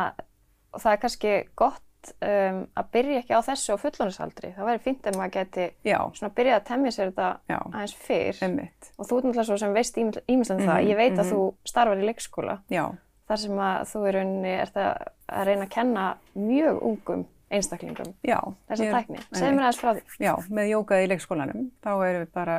það 0.74 0.92
er 0.92 1.02
kannski 1.04 1.34
gott 1.60 2.14
um, 2.26 2.64
að 2.74 2.88
byrja 2.96 3.20
ekki 3.22 3.38
á 3.38 3.42
þessu 3.46 3.76
á 3.78 3.82
fullónusaldri. 3.84 4.54
Það 4.56 4.70
væri 4.72 4.84
fínt 4.86 5.10
ef 5.10 5.20
maður 5.20 5.36
geti 5.36 5.68
Já, 5.86 6.00
svona 6.18 6.34
byrjað 6.40 6.58
að 6.58 6.70
temja 6.72 6.96
sér 6.96 7.12
þetta 7.12 7.30
Já. 7.52 7.60
aðeins 7.60 7.98
fyrr. 8.08 8.42
emmitt. 8.48 8.90
Og 8.98 9.06
þú 9.06 9.20
ert 9.20 9.30
náttúrulega 9.30 9.50
svo 9.52 9.60
sem 9.62 9.78
veist 9.78 10.00
ímislega 10.02 10.66
það. 10.66 10.80
Mhm, 10.80 10.90
Ég 10.90 11.00
veit 11.04 11.14
að 11.14 11.26
mhm. 11.26 11.32
þú 11.34 11.70
starfar 11.74 12.02
í 12.02 12.10
leikskóla. 12.10 12.58
Já, 12.74 12.86
Þar 13.30 13.38
sem 13.38 13.60
að 13.62 13.82
þú 13.92 14.00
í 14.02 14.12
rauninni 14.16 14.52
ert 14.58 14.78
að, 14.82 15.04
að 15.30 15.44
reyna 15.46 15.66
að 15.68 15.74
kenna 15.76 16.06
mjög 16.34 16.80
ungum 16.88 17.28
einstaklingum 17.54 18.14
já. 18.26 18.40
þessa 18.70 18.88
tækni. 18.96 19.20
Segð 19.30 19.54
mér 19.54 19.66
aðeins 19.68 19.82
frá 19.82 19.92
því. 19.94 20.04
Já, 20.26 20.32
með 20.58 20.70
jókað 20.72 21.04
í 21.04 21.10
leikskólanum, 21.12 21.68
þá 21.86 21.92
erum 22.08 22.24
við 22.24 22.32
bara, 22.34 22.56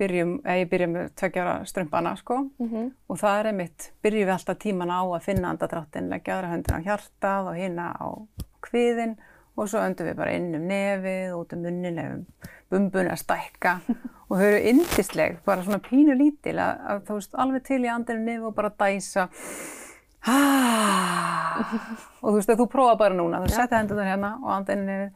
byrjum, 0.00 0.34
eða 0.44 0.58
ég 0.60 0.70
byrja 0.72 0.88
með 0.92 1.06
tveggjara 1.20 1.54
strömpana, 1.68 2.16
sko, 2.20 2.42
Mm 2.58 2.90
og 3.08 3.18
það 3.20 3.38
er 3.38 3.46
einmitt, 3.52 3.92
byrjum 4.02 4.26
við 4.26 4.34
alltaf 4.34 4.58
tíman 4.58 4.90
á 4.90 5.00
að 5.04 5.22
finna 5.24 5.50
andadráttin, 5.54 6.10
leggja 6.10 6.36
aðra 6.36 6.52
höndin 6.52 6.76
á 6.76 6.86
hjartað 6.86 7.48
og 7.50 7.56
hina 7.56 7.86
á 7.96 8.08
kviðin 8.66 9.16
og 9.56 9.68
svo 9.70 9.80
öndum 9.80 10.06
við 10.10 10.18
bara 10.18 10.34
inn 10.36 10.54
um 10.54 10.66
nefið, 10.68 11.32
út 11.36 11.52
um 11.56 11.62
munnin, 11.64 11.98
ef 11.98 12.50
bumbun 12.70 13.10
að 13.10 13.22
stækka. 13.22 13.80
Og 14.26 14.40
þau 14.40 14.46
eru 14.48 14.62
yndisleg, 14.72 15.36
bara 15.46 15.62
svona 15.62 15.78
pínu 15.78 16.16
lítil 16.18 16.56
að, 16.58 16.80
að 16.90 17.02
þú 17.06 17.18
veist, 17.20 17.36
alveg 17.38 17.62
til 17.68 17.78
í 17.84 17.90
andinu 17.92 18.24
nefið 18.26 18.48
og 18.48 18.56
bara 18.56 18.72
dæsa. 18.74 19.28
Og 22.22 22.26
þú 22.26 22.34
veist, 22.34 22.50
að 22.50 22.58
þú 22.58 22.66
prófa 22.72 22.96
bara 23.04 23.14
núna, 23.14 23.44
þú 23.44 23.52
setja 23.54 23.78
hendur 23.78 24.02
hérna 24.02 24.32
og 24.42 24.50
andinu 24.56 24.82
nefið. 24.88 25.12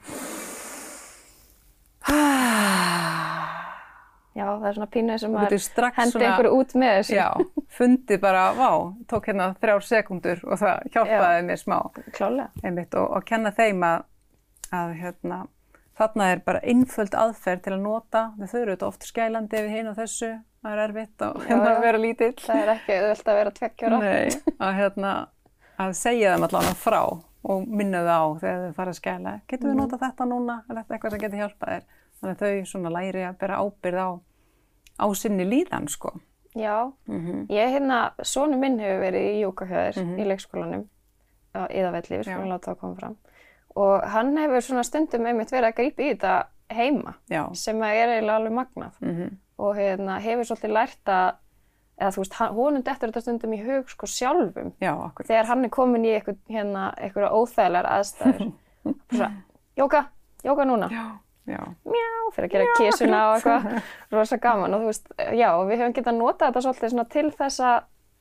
Já, 4.37 4.45
það 4.47 4.67
er 4.69 4.75
svona 4.77 4.87
pínu 4.95 5.15
sem 5.19 5.33
maður 5.35 5.55
hendi 5.97 6.21
einhverju 6.25 6.51
út 6.55 6.75
með 6.79 6.93
þessu. 7.01 7.15
Já, 7.17 7.29
fundið 7.75 8.21
bara, 8.23 8.43
vá, 8.55 8.69
tók 9.11 9.25
hérna 9.27 9.49
þrjár 9.59 9.83
sekundur 9.83 10.43
og 10.47 10.61
það 10.61 10.85
hjálpaði 10.95 11.41
mér 11.49 11.59
smá 11.59 11.79
Klálega. 12.15 12.51
einmitt 12.63 12.95
og, 12.95 13.09
og 13.17 13.25
kenna 13.27 13.51
þeim 13.57 13.83
að, 13.89 14.05
að 14.71 14.93
hérna, 15.01 15.41
þarna 15.99 16.29
er 16.37 16.45
bara 16.47 16.61
einföld 16.63 17.17
aðferð 17.19 17.65
til 17.67 17.75
að 17.75 17.83
nota, 17.83 18.23
þau 18.39 18.61
eru 18.63 18.77
þetta 18.77 18.87
oft 18.93 19.09
skælandi 19.11 19.59
yfir 19.59 19.75
hinn 19.75 19.91
og 19.91 19.99
þessu, 19.99 20.31
það 20.63 20.77
er 20.77 20.85
erfitt 20.87 21.27
og 21.27 21.43
hérna 21.49 21.67
já. 21.67 21.75
að 21.75 21.83
vera 21.89 21.99
lítill. 22.07 22.33
Það 22.47 22.63
er 22.63 22.73
ekki 22.77 22.99
auðvelt 23.01 23.29
að 23.35 23.41
vera 23.43 23.55
tveggjára. 23.59 23.99
Nei, 23.99 24.55
að 24.61 24.79
hérna, 24.79 25.15
að 25.81 25.97
segja 25.99 26.37
þeim 26.37 26.47
allavega 26.47 26.79
frá 26.87 27.01
og 27.51 27.67
minna 27.67 28.05
þau 28.07 28.15
á 28.15 28.25
þegar 28.45 28.63
þau 28.69 28.75
fara 28.79 28.93
að 28.95 28.99
skæla. 29.03 29.35
Getur 29.49 29.69
við 29.71 29.75
Mhm. 29.75 29.81
nota 29.83 29.99
þetta 30.07 30.27
núna? 30.29 30.57
Er 30.71 30.75
þetta 30.77 30.95
eitthvað 30.95 31.11
sem 31.11 31.21
getur 31.27 31.41
hjálpað 31.43 31.75
þér? 31.75 31.85
Þannig 32.21 32.37
að 32.37 32.41
þau 32.45 32.67
svona 32.69 32.91
læri 32.93 33.23
að 33.25 33.39
bera 33.41 33.57
ábyrð 33.65 34.01
á, 34.05 34.11
á 35.01 35.07
sinni 35.17 35.45
líðan, 35.49 35.89
sko. 35.89 36.13
Já, 36.57 36.93
Mm 37.09 37.47
ég 37.49 37.71
hérna, 37.77 38.11
sonu 38.27 38.57
minn 38.59 38.79
hefur 38.83 39.01
verið 39.05 39.27
í 39.31 39.41
jókahjöður 39.45 39.97
Mhm. 40.03 40.19
í 40.19 40.25
leikskólanum 40.27 40.85
á 41.55 41.63
Íðavelli, 41.71 42.19
við 42.19 42.25
skulum 42.27 42.49
láta 42.51 42.73
það 42.75 42.79
koma 42.81 42.95
fram. 42.97 43.17
Og 43.77 44.03
hann 44.11 44.37
hefur 44.37 44.61
svona 44.61 44.83
stundum 44.85 45.27
einmitt 45.27 45.51
verið 45.51 45.71
að 45.73 45.77
grípa 45.77 46.03
í 46.03 46.11
þetta 46.15 46.45
heima, 46.71 47.15
Já. 47.31 47.55
sem 47.55 47.81
er 47.83 48.09
eiginlega 48.09 48.37
alveg 48.37 48.53
magnað. 48.53 48.93
Mm 49.01 49.39
Og 49.61 49.77
hérna, 49.77 50.19
hefur 50.21 50.45
svolítið 50.45 50.73
lært 50.73 51.05
að, 51.05 51.35
eða 52.01 52.11
þú 52.15 52.17
veist, 52.23 52.35
honum 52.55 52.83
dettur 52.83 53.09
þetta 53.11 53.21
stundum 53.21 53.53
í 53.53 53.59
hug 53.63 53.89
sko 53.91 54.07
sjálfum. 54.07 54.73
Já. 54.81 55.13
Þegar 55.21 55.45
hann 55.47 55.65
er 55.65 55.69
komin 55.69 56.05
í 56.05 56.15
eitthvað, 56.19 56.39
hérna, 56.49 56.95
óþægilegar 57.31 57.87
aðstæður. 57.87 58.53
Bara 58.85 58.95
svona, 59.13 59.43
jóka, 59.77 60.07
jóka 60.43 60.65
núna. 60.65 60.89
Já. 60.91 61.19
Mjá, 61.59 62.09
fyrir 62.35 62.49
að 62.49 62.53
gera 62.53 62.75
kísuna 62.79 63.21
og 63.31 63.37
eitthvað, 63.39 63.83
rosa 64.13 64.37
gaman 64.39 64.75
og 64.75 64.81
þú 64.81 64.91
veist, 64.91 65.09
já, 65.37 65.49
við 65.67 65.79
höfum 65.81 65.95
getað 65.99 66.19
notað 66.21 66.47
þetta 66.53 66.63
svolítið 66.67 67.09
til 67.11 67.31
þess 67.39 67.61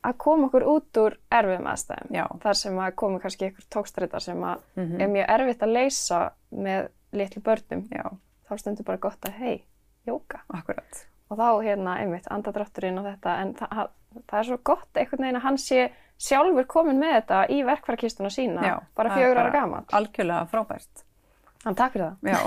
að 0.02 0.16
koma 0.16 0.46
okkur 0.48 0.64
út 0.64 0.96
úr 1.02 1.16
erfiðum 1.30 1.66
aðstæðum. 1.68 2.10
Já. 2.16 2.24
Þar 2.40 2.54
sem 2.56 2.78
að 2.80 2.94
komi 2.96 3.18
kannski 3.20 3.50
ykkur 3.50 3.66
tókstreitar 3.70 4.20
sem 4.24 4.40
að 4.42 4.58
Mhm. 4.76 5.00
er 5.00 5.08
mjög 5.08 5.26
erfitt 5.28 5.62
að 5.62 5.72
leysa 5.76 6.30
með 6.52 6.88
litlu 7.12 7.42
börnum. 7.42 7.88
Já, 7.92 8.10
Þá 8.48 8.56
stundur 8.58 8.84
bara 8.84 8.98
gott 8.98 9.20
að, 9.20 9.32
hei, 9.38 9.64
jóka. 10.08 10.40
akkurat. 10.54 11.06
Og 11.30 11.38
þá 11.38 11.62
hérna, 11.62 11.98
einmitt, 12.00 12.26
andadrátturinn 12.30 12.98
og 12.98 13.04
þetta, 13.04 13.36
en 13.42 13.54
það, 13.54 13.88
það 14.26 14.38
er 14.38 14.42
svo 14.44 14.56
gott 14.64 14.88
einhvern 14.96 15.20
veginn 15.22 15.36
að 15.36 15.42
hann 15.42 15.58
sé 15.58 15.90
sjálfur 16.18 16.64
komin 16.66 16.98
með 16.98 17.12
þetta 17.20 17.48
í 17.50 17.62
verkfærakistuna 17.64 18.30
sína, 18.30 18.62
Já, 18.62 18.80
bara 18.96 19.10
fjögur 19.10 19.38
ára 19.38 19.52
gamall. 19.52 19.84
Algjörlega 19.92 20.48
frábært. 20.50 21.04
Hann 21.60 21.76
takk 21.76 21.92
fyrir 21.92 22.06
það. 22.06 22.16
Já, 22.24 22.38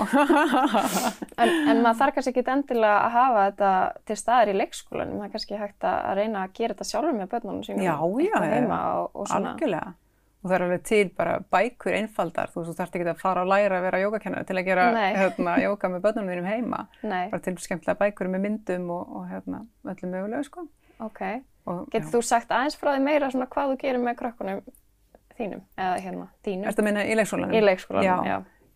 En, 1.42 1.50
en 1.70 1.82
maður 1.84 1.98
þarf 2.00 2.14
kannski 2.16 2.32
ekki 2.32 2.42
endilega 2.50 2.94
að 2.98 3.12
hafa 3.14 3.42
þetta 3.48 3.68
til 4.10 4.16
staðar 4.18 4.50
í 4.50 4.54
leikskólanum. 4.58 5.20
Það 5.20 5.26
er 5.26 5.34
kannski 5.34 5.58
hægt 5.60 5.86
að 5.90 6.08
reyna 6.18 6.40
að 6.42 6.56
gera 6.58 6.74
þetta 6.74 6.86
sjálfur 6.88 7.14
með 7.18 7.28
börnunum 7.34 7.62
sínum. 7.66 7.84
Já, 7.84 7.94
já, 8.26 8.38
og, 8.74 9.06
og 9.14 9.34
algjörlega. 9.38 9.92
Og 10.44 10.50
það 10.50 10.56
er 10.58 10.64
alveg 10.66 10.82
til 10.84 11.06
bara 11.16 11.34
bækur 11.54 11.94
einfaldar, 11.96 12.50
þú 12.52 12.64
þarft 12.76 12.96
ekki 12.98 13.06
að 13.08 13.20
fara 13.22 13.44
að 13.46 13.52
læra 13.54 13.78
að 13.78 13.86
vera 13.86 14.00
jógakennari 14.02 14.44
til 14.50 14.58
að 14.60 14.66
gera 14.66 14.82
hérna, 15.16 15.54
jóga 15.62 15.88
með 15.94 16.02
börnunum 16.04 16.32
þínum 16.34 16.48
heima. 16.50 16.80
Nei, 17.00 17.30
Bara 17.32 17.44
til 17.46 17.54
skemmtilega 17.64 18.00
bækur 18.02 18.28
með 18.34 18.44
myndum 18.44 18.90
og, 18.92 19.14
og 19.20 19.30
hérna, 19.30 19.62
öllum 19.88 20.12
mögulega, 20.12 20.42
sko. 20.44 20.66
ok. 21.06 21.22
Getur 21.94 22.10
þú 22.18 22.20
sagt 22.28 22.52
aðeins 22.52 22.76
frá 22.76 22.90
því 22.92 23.06
meira 23.06 23.30
svona 23.32 23.48
hvað 23.48 23.72
þú 23.72 23.78
gerir 23.80 24.02
með 24.04 24.18
krökkunum 24.20 24.60
þínum? 25.38 25.64
Eða 25.80 25.94
hérna, 26.04 26.26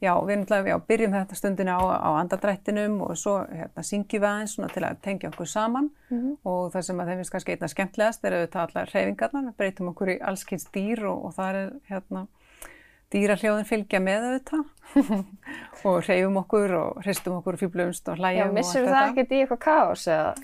að 0.01 0.05
já. 0.05 0.09
Já. 0.09 0.09
Já, 0.09 0.15
við 0.27 0.37
náttúrulega, 0.39 0.69
já, 0.69 0.79
byrjum 0.89 1.13
þetta 1.13 1.35
stundina 1.37 1.75
á, 1.75 1.83
á 1.99 2.11
andadrættinum 2.23 3.01
og 3.03 3.17
svo 3.19 3.39
hérna, 3.51 3.83
syngjum 3.83 4.21
við 4.23 4.29
aðeins 4.29 4.55
til 4.75 4.83
að 4.87 5.01
tengja 5.03 5.31
okkur 5.31 5.47
saman 5.51 5.91
Mhm. 6.11 6.37
og 6.45 6.73
það 6.73 6.83
sem 6.83 6.99
að 7.01 7.07
þeim 7.09 7.17
finnst 7.19 7.33
kannski 7.33 7.53
einna 7.57 7.69
skemmtilegast 7.69 8.25
er 8.25 8.33
auðvitað 8.33 8.63
allar 8.69 8.87
hreyfingarnar, 8.93 9.43
við 9.49 9.57
breytum 9.59 9.89
okkur 9.93 10.09
í 10.15 10.19
allskynns 10.23 10.69
dýr 10.73 11.03
og, 11.11 11.25
og 11.25 11.35
það 11.35 11.55
er 11.55 11.73
hérna 11.91 12.27
dýrahljóðin 13.13 13.67
fylgja 13.69 14.01
með 14.05 14.27
auðvitað 14.29 14.65
og 15.89 15.99
hreyfum 16.07 16.37
okkur 16.43 16.75
og 16.79 17.03
hristum 17.05 17.39
okkur 17.41 17.57
og 17.59 17.63
fýblumst 17.63 18.09
og 18.13 18.17
Já, 18.17 18.21
hlægjum 18.23 18.49
og 18.49 18.55
missur 18.55 18.81
allt 18.83 18.89
það 18.89 18.99
þetta. 19.03 19.11
ekkert 19.13 19.33
í 19.35 19.41
eitthvað 19.43 19.63
kaos 19.65 20.07
eða? 20.07 20.35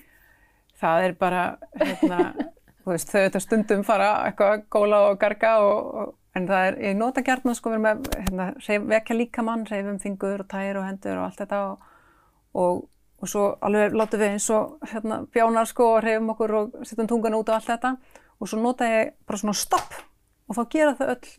Það 0.84 1.04
er 1.08 1.12
bara, 1.20 1.42
hérna, 1.80 2.20
þú 2.84 2.90
veist, 2.94 3.08
þau 3.12 3.20
auðvitað 3.22 3.44
stundum 3.46 3.84
fara 3.86 4.10
eitthvað 4.28 4.52
að 4.58 4.64
góla 4.76 5.00
og 5.10 5.18
garga 5.22 5.52
og, 5.62 5.94
og 5.94 6.14
en 6.34 6.48
það 6.48 6.68
er, 6.68 6.78
ég 6.88 6.96
nota 6.98 7.22
gjarnan 7.24 7.56
sko 7.58 7.72
verið 7.72 7.84
með, 7.84 8.08
hérna, 8.24 8.48
hreyf, 8.64 8.88
vekja 8.90 9.16
líkamann, 9.18 9.66
hreyfum 9.68 10.00
fingur 10.02 10.42
og 10.42 10.50
tær 10.50 10.80
og 10.80 10.88
hendur 10.88 11.20
og 11.20 11.28
allt 11.28 11.44
þetta 11.44 11.60
og, 11.68 11.92
og, 12.62 12.82
og 13.22 13.30
svo 13.30 13.46
alveg 13.64 13.94
látum 13.94 14.22
við 14.24 14.34
eins 14.34 14.48
og 14.54 14.90
hérna 14.90 15.20
bjánar 15.34 15.70
sko 15.70 15.92
og 15.94 16.02
hreyfum 16.02 16.34
okkur 16.34 16.56
og 16.58 16.76
setjum 16.82 17.10
tungan 17.10 17.38
út 17.38 17.52
og 17.52 17.58
allt 17.58 17.70
þetta. 17.70 17.94
Og 18.42 18.50
svo 18.50 18.58
nota 18.60 18.88
ég 18.90 19.14
bara 19.28 19.40
svona 19.40 19.56
stopp 19.56 19.94
og 20.48 20.58
þá 20.58 20.62
gera 20.74 20.96
þau 20.98 21.06
öll 21.14 21.34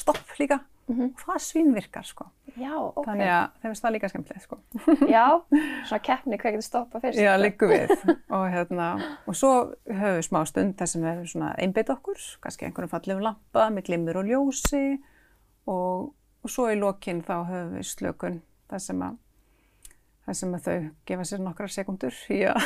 stopp 0.00 0.38
líka 0.40 0.62
Mhm. 0.90 1.08
og 1.14 1.22
það 1.28 1.40
svínvirkar 1.46 2.06
sko. 2.08 2.26
Já, 2.58 2.72
ok. 2.74 3.04
Þannig 3.06 3.28
að 3.30 3.44
þeim 3.62 3.68
finnst 3.70 3.84
það 3.84 3.94
líka 3.94 4.08
skemmtilegt 4.10 4.42
sko. 4.46 4.58
Já, 5.14 5.24
svona 5.86 6.00
keppni, 6.02 6.38
hvað 6.42 6.56
getur 6.56 6.66
stoppað 6.66 7.04
fyrst? 7.06 7.20
Já, 7.22 7.32
liggum 7.38 7.70
við 7.70 7.92
og, 8.10 8.44
hérna, 8.50 8.88
og 9.26 9.38
svo 9.38 9.52
höfum 9.86 10.18
við 10.18 10.26
smá 10.26 10.40
stund 10.50 10.76
þar 10.80 10.90
sem 10.92 11.06
við 11.06 11.24
svona 11.30 11.52
einbeit 11.62 11.92
okkur, 11.94 12.18
kannski 12.42 12.66
einhvern 12.66 12.90
fallegum 12.90 13.22
lampa 13.22 13.68
með 13.70 13.86
glimur 13.90 14.20
og 14.24 14.30
ljósi 14.32 14.84
og, 15.70 16.10
og 16.42 16.50
svo 16.50 16.66
í 16.72 16.78
lokin 16.80 17.22
þá 17.22 17.36
höfum 17.46 17.76
við 17.78 17.86
slökun 17.94 18.40
þar 18.70 18.82
sem 18.88 19.02
að 19.06 19.18
þar 20.30 20.36
sem 20.38 20.52
að 20.54 20.66
þau 20.66 20.74
gefa 21.10 21.24
sér 21.26 21.40
nokkrar 21.42 21.72
sekundur 21.74 22.16
í 22.30 22.38
að 22.50 22.58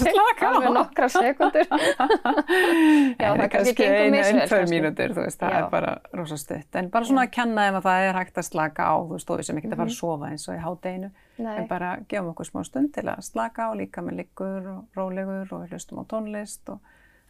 slaka 0.00 0.48
á. 0.48 0.50
Alveg 0.50 0.72
nokkra 0.78 1.08
sekundur. 1.12 1.68
Já, 3.20 3.28
það 3.36 3.46
kannski 3.52 3.74
gengur 3.76 3.98
ein, 4.00 4.14
misvel, 4.14 4.38
ein, 4.40 4.48
tvær 4.48 4.62
kannski. 4.62 4.74
mínútur, 4.76 5.14
þú 5.16 5.24
veist, 5.26 5.40
það 5.40 5.52
Já. 5.54 5.58
er 5.60 5.68
bara 5.74 5.92
rosa 6.16 6.38
stutt. 6.40 6.78
En 6.80 6.88
bara 6.94 7.08
svona 7.08 7.24
að 7.26 7.32
kenna 7.36 7.66
þeim 7.68 7.78
að 7.80 7.86
það 7.88 8.06
er 8.08 8.18
hægt 8.20 8.40
að 8.42 8.46
slaka 8.48 8.86
á, 8.88 8.94
þú 9.04 9.14
veist, 9.16 9.30
og 9.34 9.40
við 9.40 9.48
sem 9.50 9.60
ekki 9.60 9.70
að 9.70 9.76
fara 9.82 9.92
að 9.92 9.98
sofa 9.98 10.30
eins 10.30 10.46
og 10.48 10.56
í 10.56 10.62
hádeginu. 10.64 11.10
Mhm. 11.40 11.50
En 11.60 11.68
bara 11.70 11.90
gefum 12.10 12.30
okkur 12.32 12.48
smá 12.50 12.64
stund 12.68 12.92
til 12.96 13.06
að 13.08 13.22
slaka 13.26 13.68
á, 13.68 13.70
líka 13.76 14.04
með 14.04 14.18
liggur 14.22 14.70
og 14.74 14.98
rólegur 14.98 15.52
og 15.56 15.64
við 15.66 15.74
hlustum 15.76 16.00
á 16.00 16.04
tónlist 16.10 16.72
og 16.72 16.80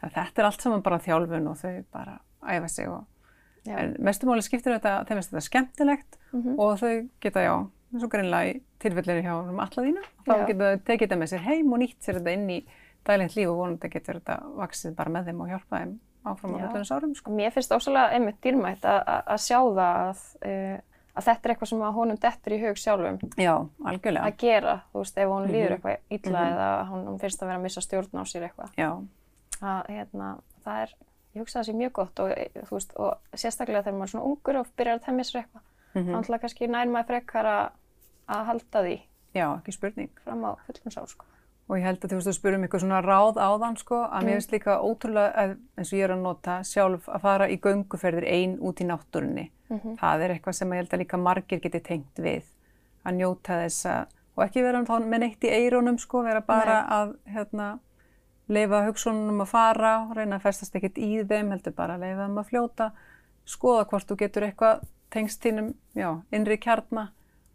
þetta 0.02 0.40
er 0.44 0.48
allt 0.50 0.64
saman 0.64 0.82
bara 0.86 0.98
þjálfun 1.02 1.50
og 1.52 1.58
þau 1.60 1.74
bara 1.92 2.18
æfa 2.48 2.68
sig 2.70 2.88
og 2.88 3.04
Já. 3.66 3.76
en 3.76 3.96
mestumáli 4.00 4.40
skiptir 4.42 4.72
þetta, 4.78 5.02
þeim 5.04 5.18
finnst 5.20 5.34
þetta 5.34 5.46
skemmtilegt 5.50 6.16
Mhm. 6.32 6.54
og 6.62 6.78
þau 6.78 7.08
geta, 7.20 7.40
já, 7.44 7.54
eins 7.92 8.04
og 8.06 8.10
greinlega 8.12 8.50
í 8.54 8.60
tilfellinu 8.82 9.22
hjá 9.24 9.32
um 9.50 9.58
allaðínu, 9.64 10.02
þá 10.26 10.34
geta 10.46 10.68
þau 10.70 10.84
tekið 10.86 11.06
þetta 11.08 11.18
með 11.20 11.32
sér 11.32 11.44
heim 11.48 11.72
og 11.72 11.78
nýtt 11.82 12.00
sér 12.06 12.18
þetta 12.20 12.34
inn 12.36 12.50
í 12.50 12.60
dælegt 13.08 13.36
líf 13.36 13.48
og 13.50 13.56
vonandi 13.62 13.88
getur 13.90 14.20
þetta 14.20 14.36
vaksið 14.60 14.94
bara 14.96 15.10
með 15.10 15.24
þeim 15.30 15.40
og 15.40 15.48
hjálpa 15.48 15.80
þeim 15.80 15.98
áfram 16.30 16.54
á 16.54 16.58
hlutunins 16.60 16.90
árum, 16.92 17.14
sko. 17.16 17.30
Mér 17.32 17.50
finnst 17.54 17.72
ósala 17.72 18.10
einmitt 18.12 18.40
dýrmætt 18.44 18.84
að, 18.84 19.00
að, 19.08 19.22
að 19.34 19.38
sjá 19.40 19.58
það 19.58 19.80
að, 19.80 20.24
uh, 20.44 20.78
að 21.16 21.24
þetta 21.30 21.48
er 21.48 21.54
eitthvað 21.54 21.70
sem 21.72 21.80
að 21.88 21.94
honum 21.96 22.18
dettur 22.20 22.52
í 22.52 22.58
hug 22.60 22.76
sjálfum 22.76 23.18
Já, 23.40 23.54
algjörlega. 23.88 24.26
að 24.28 24.36
gera, 24.44 24.74
þú 24.92 25.00
veist, 25.00 25.16
ef 25.18 25.28
hún 25.32 25.48
líður 25.48 25.70
Mhm. 25.70 25.78
eitthvað 25.80 25.96
illa 26.18 26.40
Mhm. 26.44 26.52
eða 26.52 26.68
hún, 26.90 27.18
finnst 27.20 27.40
að 27.42 27.46
vera 27.48 27.58
að 27.58 27.62
missa 27.64 27.80
stjórn 27.80 28.20
á 28.20 28.22
sér 28.28 28.44
eitthvað. 28.50 28.70
Já, 28.76 28.90
Að, 29.60 29.86
hérna, 29.88 30.28
það 30.64 30.82
er, 30.82 30.92
ég 31.34 31.40
hugsa 31.42 31.58
það 31.60 31.66
sé 31.68 31.72
mjög 31.76 31.92
gott 31.92 32.20
og, 32.20 32.30
e, 32.30 32.48
þú 32.64 32.70
veist, 32.76 32.92
og 32.96 33.18
sérstaklega 33.34 33.82
þegar 33.84 33.98
maður 33.98 34.02
er 34.08 34.12
svona 34.12 34.28
ungur 34.30 34.56
og 34.60 34.66
byrjar 34.76 34.98
að 35.00 35.04
temja 35.04 35.24
sér 35.24 35.40
eitthvað. 35.42 35.62
mm 35.94 36.00
Mm. 36.00 36.14
Þannig 36.22 36.40
kannski 36.40 36.68
nær 36.70 36.86
maður 36.86 37.06
frekar 37.10 37.44
að, 37.50 37.70
að 38.30 38.46
halda 38.50 38.82
því 38.86 38.96
já, 39.34 39.46
ekki 39.58 39.72
spurning. 39.76 40.10
fram 40.24 40.44
á 40.46 40.52
fullum 40.66 40.94
sál, 40.94 41.06
sko. 41.10 41.26
Og 41.70 41.76
ég 41.78 41.84
held 41.86 42.00
að 42.02 42.10
þú 42.10 42.16
veist, 42.18 42.26
þú 42.28 42.34
spurum 42.34 42.64
eitthvað 42.66 42.80
svona 42.82 43.00
ráð 43.04 43.36
áðan, 43.38 43.76
sko, 43.78 43.98
að 44.10 44.20
Mm. 44.22 44.26
mér 44.26 44.38
finnst 44.40 44.50
líka 44.56 44.72
ótrúlega, 44.82 45.34
að, 45.38 45.56
eins 45.78 45.92
og 45.92 45.98
ég 45.98 46.04
er 46.04 46.10
að 46.16 46.22
nota 46.24 46.54
sjálf, 46.66 47.04
að 47.06 47.20
fara 47.20 47.46
í 47.48 47.58
gönguferðir 47.62 48.26
ein 48.26 48.56
út 48.58 48.80
í 48.82 48.86
náttúrunni. 48.88 49.50
Mhm. 49.70 49.98
Það 50.00 50.20
er 50.24 50.34
eitthvað 50.34 50.54
sem 50.58 50.70
ég 50.72 50.76
held 50.80 50.90
að 50.90 50.98
líka 51.04 51.18
margir 51.22 51.60
geti 51.62 51.80
tengt 51.80 52.16
við, 52.18 52.42
að 53.06 53.14
njóta 53.20 53.60
þess 53.62 53.86
að, 53.86 54.06
og 54.36 54.44
ekki 54.48 54.62
vera 54.62 54.82
þá 54.82 54.98
með 55.06 55.18
neitt 55.20 55.40
í 55.46 55.50
eirónum, 55.54 55.98
sko, 55.98 56.22
vera 56.24 56.40
bara 56.40 56.80
að, 56.90 57.14
hérna, 57.30 57.78
leifa 58.48 58.82
hugsunum 58.88 59.40
að 59.44 59.46
fara, 59.46 59.92
reyna 60.16 60.36
að 60.40 60.42
festast 60.42 60.74
ekkert 60.74 60.98
í 60.98 61.22
þeim, 61.22 61.50
heldur 61.54 61.72
bara 61.76 61.94
að 61.94 62.00
leifa 62.00 62.26
þeim 62.26 62.38
að 62.42 62.48
fljóta, 62.50 62.90
skoða 63.46 63.84
hvort 63.86 64.08
þú 64.10 64.16
getur 64.16 64.42
eitthvað 64.48 64.82
tengst 65.10 65.40
þínum, 65.42 65.74
já, 65.94 66.20
innri 66.32 66.56
kjarna 66.58 67.10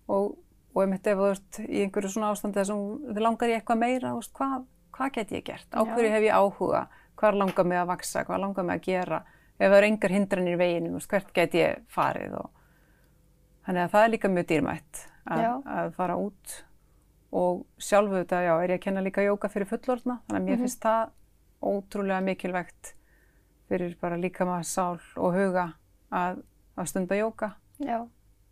og, 0.08 0.38
og 0.76 0.82
einmitt 0.84 1.08
ef 1.08 1.18
þú 1.18 1.30
ert 1.32 1.60
í 1.66 1.82
einhverju 1.86 2.10
svona 2.12 2.32
ástandi 2.36 2.60
þar 2.60 2.68
sem 2.70 2.82
þið 3.16 3.22
langar 3.24 3.50
í 3.50 3.56
eitthvað 3.56 3.80
meira, 3.80 4.10
þú 4.12 4.20
veist, 4.20 4.34
hvað, 4.36 4.66
hvað 4.98 5.12
get 5.16 5.32
ég 5.32 5.44
gert? 5.48 5.68
Á 5.72 5.82
hverju 5.88 6.12
hef 6.12 6.26
ég 6.28 6.36
áhuga? 6.36 6.82
Hvað 7.16 7.38
langar 7.40 7.66
mig 7.72 7.80
að 7.80 7.88
vaksa? 7.94 8.26
Hvað 8.28 8.42
langar 8.44 8.68
mig 8.68 8.76
að 8.82 8.86
gera? 8.90 9.22
Ef 9.56 9.70
það 9.72 9.78
eru 9.78 9.88
engar 9.88 10.12
hindranir 10.12 10.54
í 10.58 10.60
veginu, 10.60 10.90
þú 10.92 11.00
veist, 11.00 11.10
hvert 11.14 11.34
get 11.34 11.54
ég 11.56 11.84
farið? 11.96 12.34
Og... 12.42 12.50
Þannig 13.66 13.86
að 13.86 13.94
það 13.96 14.04
er 14.06 14.12
líka 14.14 14.32
mjög 14.36 14.48
dýrmætt 14.52 15.04
að, 15.26 15.46
að 15.78 15.94
fara 15.96 16.18
út 16.20 16.58
og 17.36 17.64
sjálfu 17.82 18.20
þetta, 18.20 18.42
já, 18.46 18.54
er 18.64 18.70
ég 18.76 18.80
að 18.80 18.84
kenna 18.84 19.02
líka 19.06 19.24
jóka 19.26 19.50
fyrir 19.52 19.68
fullorðna, 19.72 20.20
þannig 20.28 20.42
að 20.42 20.46
mér 20.50 20.56
Mhm. 20.56 20.66
finnst 20.66 20.84
það 20.84 21.10
ótrúlega 21.66 22.22
mikilvægt 22.28 22.92
fyrir 23.70 23.96
bara 24.02 24.18
líkama, 24.22 24.60
sál 24.64 25.00
og 25.18 25.34
huga 25.34 25.74
að, 26.12 26.44
að 26.78 26.86
stunda 26.92 27.16
jóka. 27.18 27.54
Já. 27.80 28.06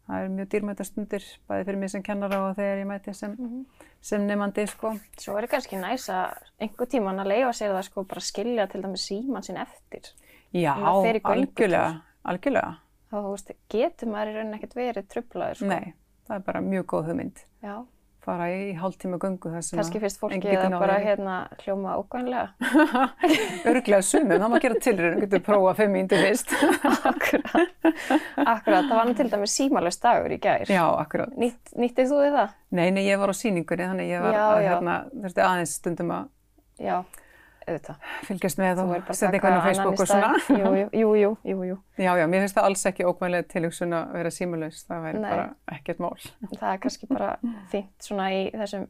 Það 0.08 0.24
er 0.24 0.32
mjög 0.36 0.48
dýrmæta 0.52 0.84
stundir, 0.84 1.24
bæði 1.48 1.66
fyrir 1.66 1.78
mig 1.80 1.90
sem 1.94 2.04
kennara 2.04 2.40
og 2.50 2.56
þegar 2.58 2.82
ég 2.82 2.88
mæti 2.90 3.14
sem, 3.16 3.32
Mhm. 3.40 3.66
sem 4.02 4.22
nefandi, 4.28 4.66
sko. 4.68 4.92
Svo 5.18 5.38
er 5.38 5.48
kannski 5.48 5.78
næs 5.80 6.10
að 6.10 6.34
einhver 6.60 6.86
tíman 6.92 7.20
að 7.24 7.28
leifa 7.32 7.54
sér 7.56 7.72
það 7.72 7.84
sko 7.84 8.04
bara 8.04 8.20
skilja 8.20 8.68
til 8.70 8.82
dæmis 8.84 9.08
síman 9.10 9.44
sinn 9.44 9.58
eftir. 9.58 10.12
Já, 10.54 10.76
algjörlega, 11.24 12.02
algjörlega. 12.26 12.78
Þá, 13.12 13.16
veist, 13.32 13.52
getur 13.70 14.08
maður 14.12 14.28
í 14.28 14.36
rauninni 14.36 14.60
ekkert 14.60 14.76
verið 14.76 15.08
trublaður 15.08 15.56
sko. 15.56 15.66
Nei, 15.68 15.94
það 16.28 16.36
er 16.36 16.40
bara 16.40 16.62
mjög 16.62 16.86
góð 16.86 17.06
hugmynd. 17.08 17.44
Já. 17.64 17.86
Fara 18.24 18.46
í 18.56 18.72
hálftíma 18.80 19.18
göngu 19.20 19.50
þar 19.52 19.64
sem 19.68 19.80
Kannski 19.80 20.00
fyrst 20.00 20.22
fólki 20.22 20.40
náð 20.56 20.78
bara 20.80 20.96
hérna 21.04 21.34
hljóma 21.60 21.98
ókvæmlega. 22.00 22.54
Örglega 23.72 24.00
sumum, 24.08 24.38
það 24.38 24.54
má 24.54 24.60
gera 24.64 24.78
tilraun, 24.86 25.18
getur 25.26 25.42
prófa 25.44 25.74
fimm 25.82 25.98
mínútur 25.98 26.24
fyrst. 26.24 26.54
Akkurat. 27.12 27.74
Akkurat, 27.84 28.88
það 28.88 28.94
var 28.96 29.12
til 29.20 29.28
dæmis 29.34 29.58
símalöst 29.60 30.06
dagur 30.06 30.32
í 30.32 30.40
gær. 30.46 30.64
Já, 30.72 30.86
akkurát. 31.02 31.36
Nýtt, 31.36 31.76
nýttið 31.76 32.14
þú 32.14 32.22
þið 32.24 32.38
það? 32.38 32.56
Nei, 32.80 32.86
nei, 32.96 33.04
ég 33.10 33.20
var 33.20 33.34
á 33.34 33.36
sýningunni, 33.36 33.90
þannig 33.92 34.14
ég 34.14 34.24
var 34.24 34.40
Já, 34.40 34.46
að, 34.46 34.62
hérna, 34.70 34.96
þurfti 35.26 35.46
aðeins 35.50 35.76
stundum 35.82 36.16
að 36.16 36.32
Já, 36.82 37.04
auðvitað. 37.68 37.96
fylgjast 38.28 38.58
með 38.62 38.82
og 38.84 39.12
setja 39.16 39.30
eitthvað 39.32 39.58
á 39.60 39.66
Facebook 39.68 40.00
og 40.04 40.08
svona. 40.08 40.32
Jú, 40.50 40.74
jú, 41.02 41.14
jú, 41.22 41.32
jú, 41.44 41.64
jú. 41.70 41.78
Já, 41.98 42.12
já, 42.20 42.26
mér 42.28 42.44
finnst 42.46 42.58
það 42.58 42.68
alls 42.70 42.86
ekki 42.92 43.06
ókvæmlega 43.10 43.48
tilhugsun 43.54 43.94
að 43.98 44.12
vera 44.18 44.32
símulaus, 44.34 44.82
það 44.90 45.06
væri 45.08 45.20
Nei. 45.24 45.30
bara 45.30 45.46
ekkert 45.78 46.00
mál. 46.04 46.18
Það 46.58 46.68
er 46.74 46.82
kannski 46.88 47.08
bara 47.14 47.32
fínt 47.72 48.08
svona 48.10 48.28
í 48.34 48.42
þessum 48.54 48.88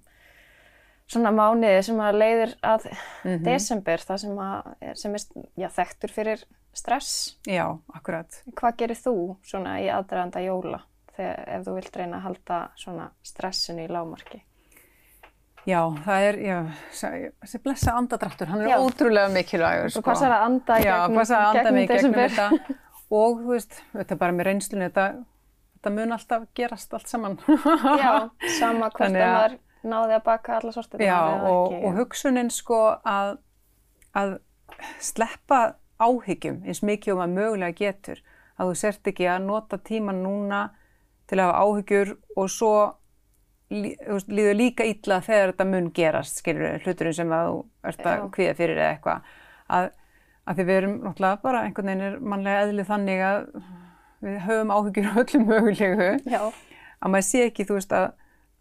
svona 1.13 1.31
mánuði 1.35 1.81
sem 1.83 1.99
að 1.99 2.15
leiðir 2.21 2.53
að 2.63 2.85
Mhm. 3.25 3.43
desember, 3.43 3.97
það 3.97 4.19
sem, 4.23 4.37
að, 4.37 4.95
sem 4.97 5.13
er 5.15 5.25
já, 5.59 5.67
þekktur 5.69 6.09
fyrir 6.15 6.43
stress. 6.73 7.35
Já, 7.45 7.67
akkurat. 7.93 8.39
Hvað 8.55 8.77
gerir 8.77 8.97
þú 8.97 9.37
svona 9.43 9.75
í 9.83 9.89
aðdraganda 9.93 10.41
jóla 10.41 10.79
þegar 11.15 11.43
ef 11.59 11.65
þú 11.67 11.75
vilt 11.75 11.95
reyna 11.99 12.17
að 12.17 12.21
halda 12.23 12.59
svona 12.75 13.09
stressinu 13.21 13.83
í 13.85 13.91
lágmarki? 13.91 14.41
Já, 15.63 15.79
það 16.03 16.25
er, 16.27 16.37
já, 16.43 16.55
þessi 16.91 17.59
blessa 17.63 17.93
andadráttur, 17.95 18.49
hann 18.51 18.65
er 18.65 18.73
Já. 18.73 18.77
ótrúlega 18.83 19.29
mikilvægur, 19.31 19.93
Þú 19.95 20.01
passar 20.03 20.33
að 20.35 20.47
anda 20.49 20.79
í 20.79 20.87
gegnum, 20.87 21.77
í 21.79 21.85
gegnum 21.87 22.15
desember. 22.15 22.33
þetta 22.33 22.79
og 23.19 23.37
þú 23.39 23.53
veist, 23.53 23.77
þetta 23.93 24.17
bara 24.19 24.35
með 24.35 24.49
reynslunni, 24.49 24.89
þetta, 24.89 25.05
þetta 25.77 25.93
mun 25.95 26.15
alltaf 26.17 26.47
gerast 26.59 26.97
allt 26.97 27.11
saman. 27.11 27.37
Já, 28.03 28.11
sama 28.59 28.89
hvort 28.89 29.07
að 29.07 29.15
maður 29.21 29.55
náði 29.93 30.17
að 30.17 30.25
baka 30.25 30.57
alla 30.59 30.73
sortir 30.75 31.03
Já, 31.03 31.19
og, 31.47 31.77
og 31.79 31.95
hugsunin 32.01 32.51
sko 32.51 32.81
að, 33.07 33.37
að 34.19 34.35
sleppa 35.03 35.61
áhyggjum 36.03 36.63
eins 36.67 36.83
mikið 36.83 37.15
og 37.15 37.21
maður 37.21 37.37
mögulega 37.37 37.77
getur, 37.79 38.19
að 38.59 38.73
þú 38.73 38.79
sért 38.83 39.11
ekki 39.13 39.31
að 39.31 39.47
nota 39.47 39.79
tíman 39.79 40.19
núna 40.25 40.65
til 41.31 41.39
að 41.39 41.53
hafa 41.53 41.63
áhyggjur 41.63 42.13
og 42.35 42.51
svo 42.51 42.73
líður 43.73 44.57
líka 44.57 44.85
illa 44.87 45.19
þegar 45.23 45.53
þetta 45.53 45.67
mun 45.69 45.91
gerast, 45.95 46.41
skilur 46.41 46.79
hluturinn 46.85 47.17
sem 47.17 47.35
að 47.35 47.49
þú 47.49 47.59
ert 47.91 48.07
að 48.07 48.17
Já. 48.17 48.25
kvíða 48.37 48.57
fyrir 48.59 48.81
eða 48.81 48.89
eitthvað. 48.95 49.31
Að, 49.73 49.87
að 50.43 50.59
því 50.59 50.65
við 50.69 50.79
erum 50.81 50.97
náttúrulega 51.03 51.41
bara 51.43 51.63
einhvern 51.67 51.91
veginn 51.91 52.05
er 52.07 52.19
mannlega 52.33 52.65
eðlið 52.67 52.91
þannig 52.91 53.23
að 53.29 53.39
við 54.23 54.37
höfum 54.47 54.73
áhyggjur 54.73 55.09
af 55.09 55.21
öllum 55.23 55.47
mögulegu 55.49 56.09
Já, 56.31 56.43
að 57.03 57.13
maður 57.15 57.27
sé 57.29 57.47
ekki, 57.47 57.67
þú 57.67 57.79
veist, 57.79 57.95
að, 57.97 58.05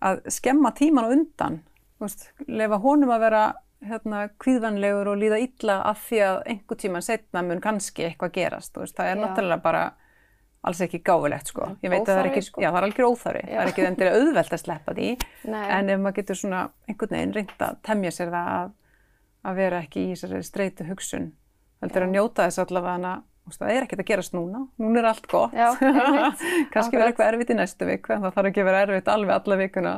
að 0.03 0.22
skemma 0.35 0.72
tíman 0.79 1.07
á 1.07 1.14
undan, 1.14 1.59
þú 1.98 2.09
veist, 2.09 2.27
lefa 2.48 2.81
honum 2.83 3.14
að 3.14 3.27
vera 3.29 3.42
hérna 3.83 4.22
kvíðvanlegur 4.42 5.11
og 5.11 5.18
líða 5.18 5.40
illa 5.42 5.81
af 5.90 6.05
því 6.07 6.20
að 6.27 6.40
einhver 6.53 6.79
tíman 6.79 7.05
setna 7.05 7.42
mun 7.46 7.62
kannski 7.62 8.07
eitthvað 8.09 8.35
gerast, 8.37 8.75
þú 8.75 8.85
veist, 8.85 8.96
það 8.98 9.11
er 9.11 9.20
náttúrulega 9.22 9.64
bara 9.64 9.85
alls 10.62 10.81
ekki 10.85 11.01
gáfulegt, 11.03 11.48
sko. 11.51 11.68
Ég 11.83 11.90
veit 11.90 12.03
að 12.05 12.12
það 12.12 12.20
er 12.22 12.29
ekki, 12.31 12.42
sko. 12.46 12.61
já, 12.62 12.68
það 12.70 12.79
er 12.81 12.87
algjör 12.88 13.09
óþarfi, 13.09 13.42
Já. 13.48 13.57
það 13.57 13.62
er 13.64 13.70
ekki 13.72 13.87
endilega 13.88 14.20
auðvelt 14.20 14.53
að 14.57 14.61
sleppa 14.62 14.94
því, 14.98 15.09
nei, 15.51 15.64
en 15.79 15.90
ef 15.90 16.01
maður 16.05 16.16
getur 16.20 16.38
svona 16.38 16.61
einhvern 16.88 17.16
veginn 17.16 17.35
reynd 17.38 17.66
að 17.66 17.77
temja 17.88 18.12
sér 18.14 18.31
það 18.31 18.51
að, 18.55 18.72
að 19.51 19.61
vera 19.62 19.81
ekki 19.83 20.05
í 20.07 20.12
þessari 20.14 20.42
streitu 20.46 20.87
hugsun, 20.87 21.29
heldur 21.83 22.07
að 22.07 22.12
njóta 22.14 22.46
þess 22.46 22.62
allavega 22.62 22.94
hana, 22.98 23.14
það 23.59 23.72
er 23.75 23.87
ekkert 23.88 24.05
að 24.05 24.11
gerast 24.12 24.37
núna, 24.38 24.61
núna 24.79 25.03
er 25.03 25.09
allt 25.11 25.27
gott, 25.33 25.57
kannski 26.72 26.94
verður 26.98 27.09
eitthvað 27.11 27.33
erfitt 27.33 27.51
í 27.51 27.59
næstu 27.59 27.88
viku, 27.88 28.12
en 28.14 28.22
það 28.29 28.37
þarf 28.38 28.53
ekki 28.53 28.62
að 28.62 28.68
vera 28.70 28.85
erfitt 28.87 29.11
alveg 29.16 29.35
alla 29.40 29.59
vikuna 29.64 29.94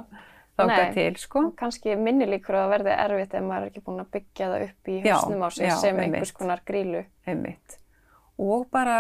Nei. 0.54 0.92
til, 0.94 1.16
sko. 1.18 1.40
kannski 1.58 1.96
minni 1.98 2.28
líkur 2.30 2.54
að 2.54 2.68
verði 2.70 2.92
erfitt 2.94 3.32
ef 3.34 3.42
maður 3.42 3.64
er 3.66 3.70
ekki 3.72 3.80
búin 3.84 4.00
að 4.04 4.10
byggja 4.14 4.48
það 4.52 4.64
upp 4.68 4.90
í 4.92 4.98
Já, 5.02 5.14
hausnum 5.18 5.42
á 5.42 5.48
sig 5.50 5.66
já, 5.66 5.74
sem 5.80 5.96
einmitt. 5.98 6.04
einhvers 6.14 6.32
konar 6.36 6.60
grílu. 6.64 7.00
einmitt. 7.26 7.74
Og 8.38 8.68
bara, 8.70 8.98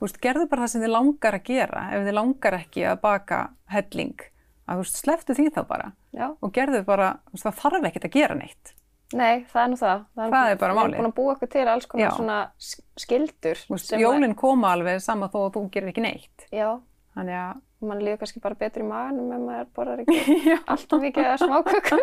veist, 0.00 0.20
gerðu 0.24 0.48
bara 0.48 0.62
það 0.64 0.72
sem 0.74 0.82
þið 0.84 0.92
langar 0.96 1.34
að 1.38 1.42
gera, 1.50 1.82
ef 1.92 2.04
þið 2.06 2.14
langar 2.18 2.56
ekki 2.60 2.84
að 2.90 3.00
baka 3.00 3.38
helling, 3.74 4.20
að 4.68 4.82
veist, 4.82 5.00
sleftu 5.04 5.34
því 5.36 5.48
þá 5.54 5.62
bara 5.68 5.92
Já, 6.12 6.26
og 6.42 6.52
gerðu 6.52 6.84
bara, 6.84 7.08
veist, 7.32 7.44
það 7.46 7.58
þarf 7.62 7.88
ekkert 7.90 8.04
að 8.08 8.14
gera 8.18 8.34
neitt. 8.34 8.72
nei, 9.12 9.44
það 9.50 9.62
er 9.64 9.68
nú 9.70 9.76
það. 9.80 10.04
Það 10.16 10.50
er 10.50 10.56
bara 10.60 10.72
Við 10.74 10.78
málið. 10.80 10.94
erum 10.94 11.00
búin 11.00 11.10
að 11.10 11.16
búa 11.16 11.32
okkur 11.34 11.48
til 11.50 11.66
alls 11.68 11.86
konar 11.86 12.04
Já. 12.06 12.10
svona 12.16 12.38
sk- 12.58 12.84
skildur. 13.04 13.58
Jólinn 14.00 14.34
koma 14.38 14.72
alveg 14.74 15.00
sama 15.02 15.28
þó 15.28 15.38
að 15.48 15.52
þú 15.56 15.62
gerir 15.70 15.88
ekki 15.92 16.02
neitt. 16.04 16.46
Já, 16.54 16.80
Þannig 17.16 17.34
að, 17.34 17.60
mann 17.80 18.00
líður 18.04 18.18
kannski 18.20 18.40
bara 18.44 18.54
betur 18.60 18.82
í 18.82 18.86
maganum 18.88 19.32
ef 19.32 19.40
maður 19.40 19.68
borðar 19.76 20.00
ekki 20.04 20.56
alltaf 20.72 21.00
mikið 21.00 21.28
að 21.30 21.38
smáköku. 21.44 21.98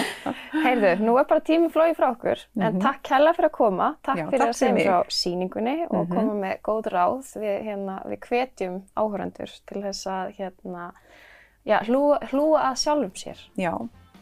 Heyrðu, 0.64 0.90
nú 1.04 1.14
er 1.20 1.26
bara 1.30 1.40
tími 1.46 1.70
flóið 1.72 1.94
frá 1.96 2.08
okkur, 2.12 2.42
en 2.60 2.80
takk 2.82 3.10
hella 3.14 3.32
fyrir 3.36 3.48
að 3.50 3.54
koma, 3.56 3.88
takk 4.04 4.16
Mhm. 4.16 4.20
Já, 4.20 4.30
fyrir 4.30 4.42
takk 4.44 4.52
að 4.52 4.58
segja 4.60 4.84
frá 4.90 5.14
síningunni 5.20 5.76
og 5.88 6.06
Mhm. 6.08 6.14
koma 6.14 6.34
með 6.44 6.60
góð 6.68 6.90
ráð. 6.92 7.32
Við, 7.40 7.56
hérna, 7.68 7.96
við 8.06 8.18
hvetjum 8.28 8.76
áhörandur 8.96 9.50
til 9.66 9.82
þess 9.82 10.06
að 10.06 10.34
hérna, 10.38 10.92
já, 11.66 11.78
hlúa, 11.86 12.18
hlúa 12.30 12.60
að 12.70 12.76
sjálfum 12.84 13.14
sér. 13.14 13.38
já, 13.56 13.72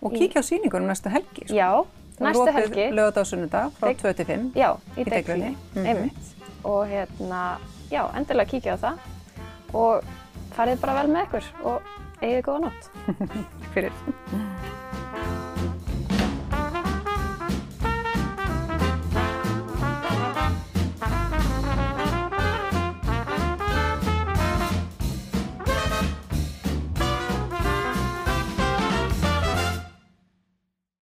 og 0.02 0.12
kíkja 0.12 0.40
á 0.40 0.44
sýningunum 0.46 0.86
næstu 0.88 1.10
helgi. 1.10 1.46
Sko. 1.46 1.54
Já, 1.54 1.84
næstu 2.20 2.52
helgi. 2.52 2.90
Lögða 2.94 3.18
á 3.18 3.24
sunnudag 3.24 3.72
frá 3.80 3.88
Deg- 3.88 3.98
2 3.98 4.12
til 4.14 4.24
5. 4.26 4.52
Já, 4.54 4.76
í 4.96 5.00
Í. 5.02 5.10
Deiglunni, 5.10 5.56
Mhm. 5.74 5.86
einmitt. 5.86 6.34
Og 6.64 6.86
hérna, 6.86 7.58
já, 7.90 8.06
endilega 8.14 8.50
kíkja 8.50 8.76
á 8.76 8.78
það 8.78 8.98
og 9.74 10.04
farið 10.58 10.82
bara 10.82 10.98
vel 10.98 11.14
með 11.14 11.28
ykkur 11.28 11.48
og 11.70 11.94
eigið 12.18 12.44
góða 12.48 12.66
nótt. 12.66 12.90
Fyrir. 13.76 13.94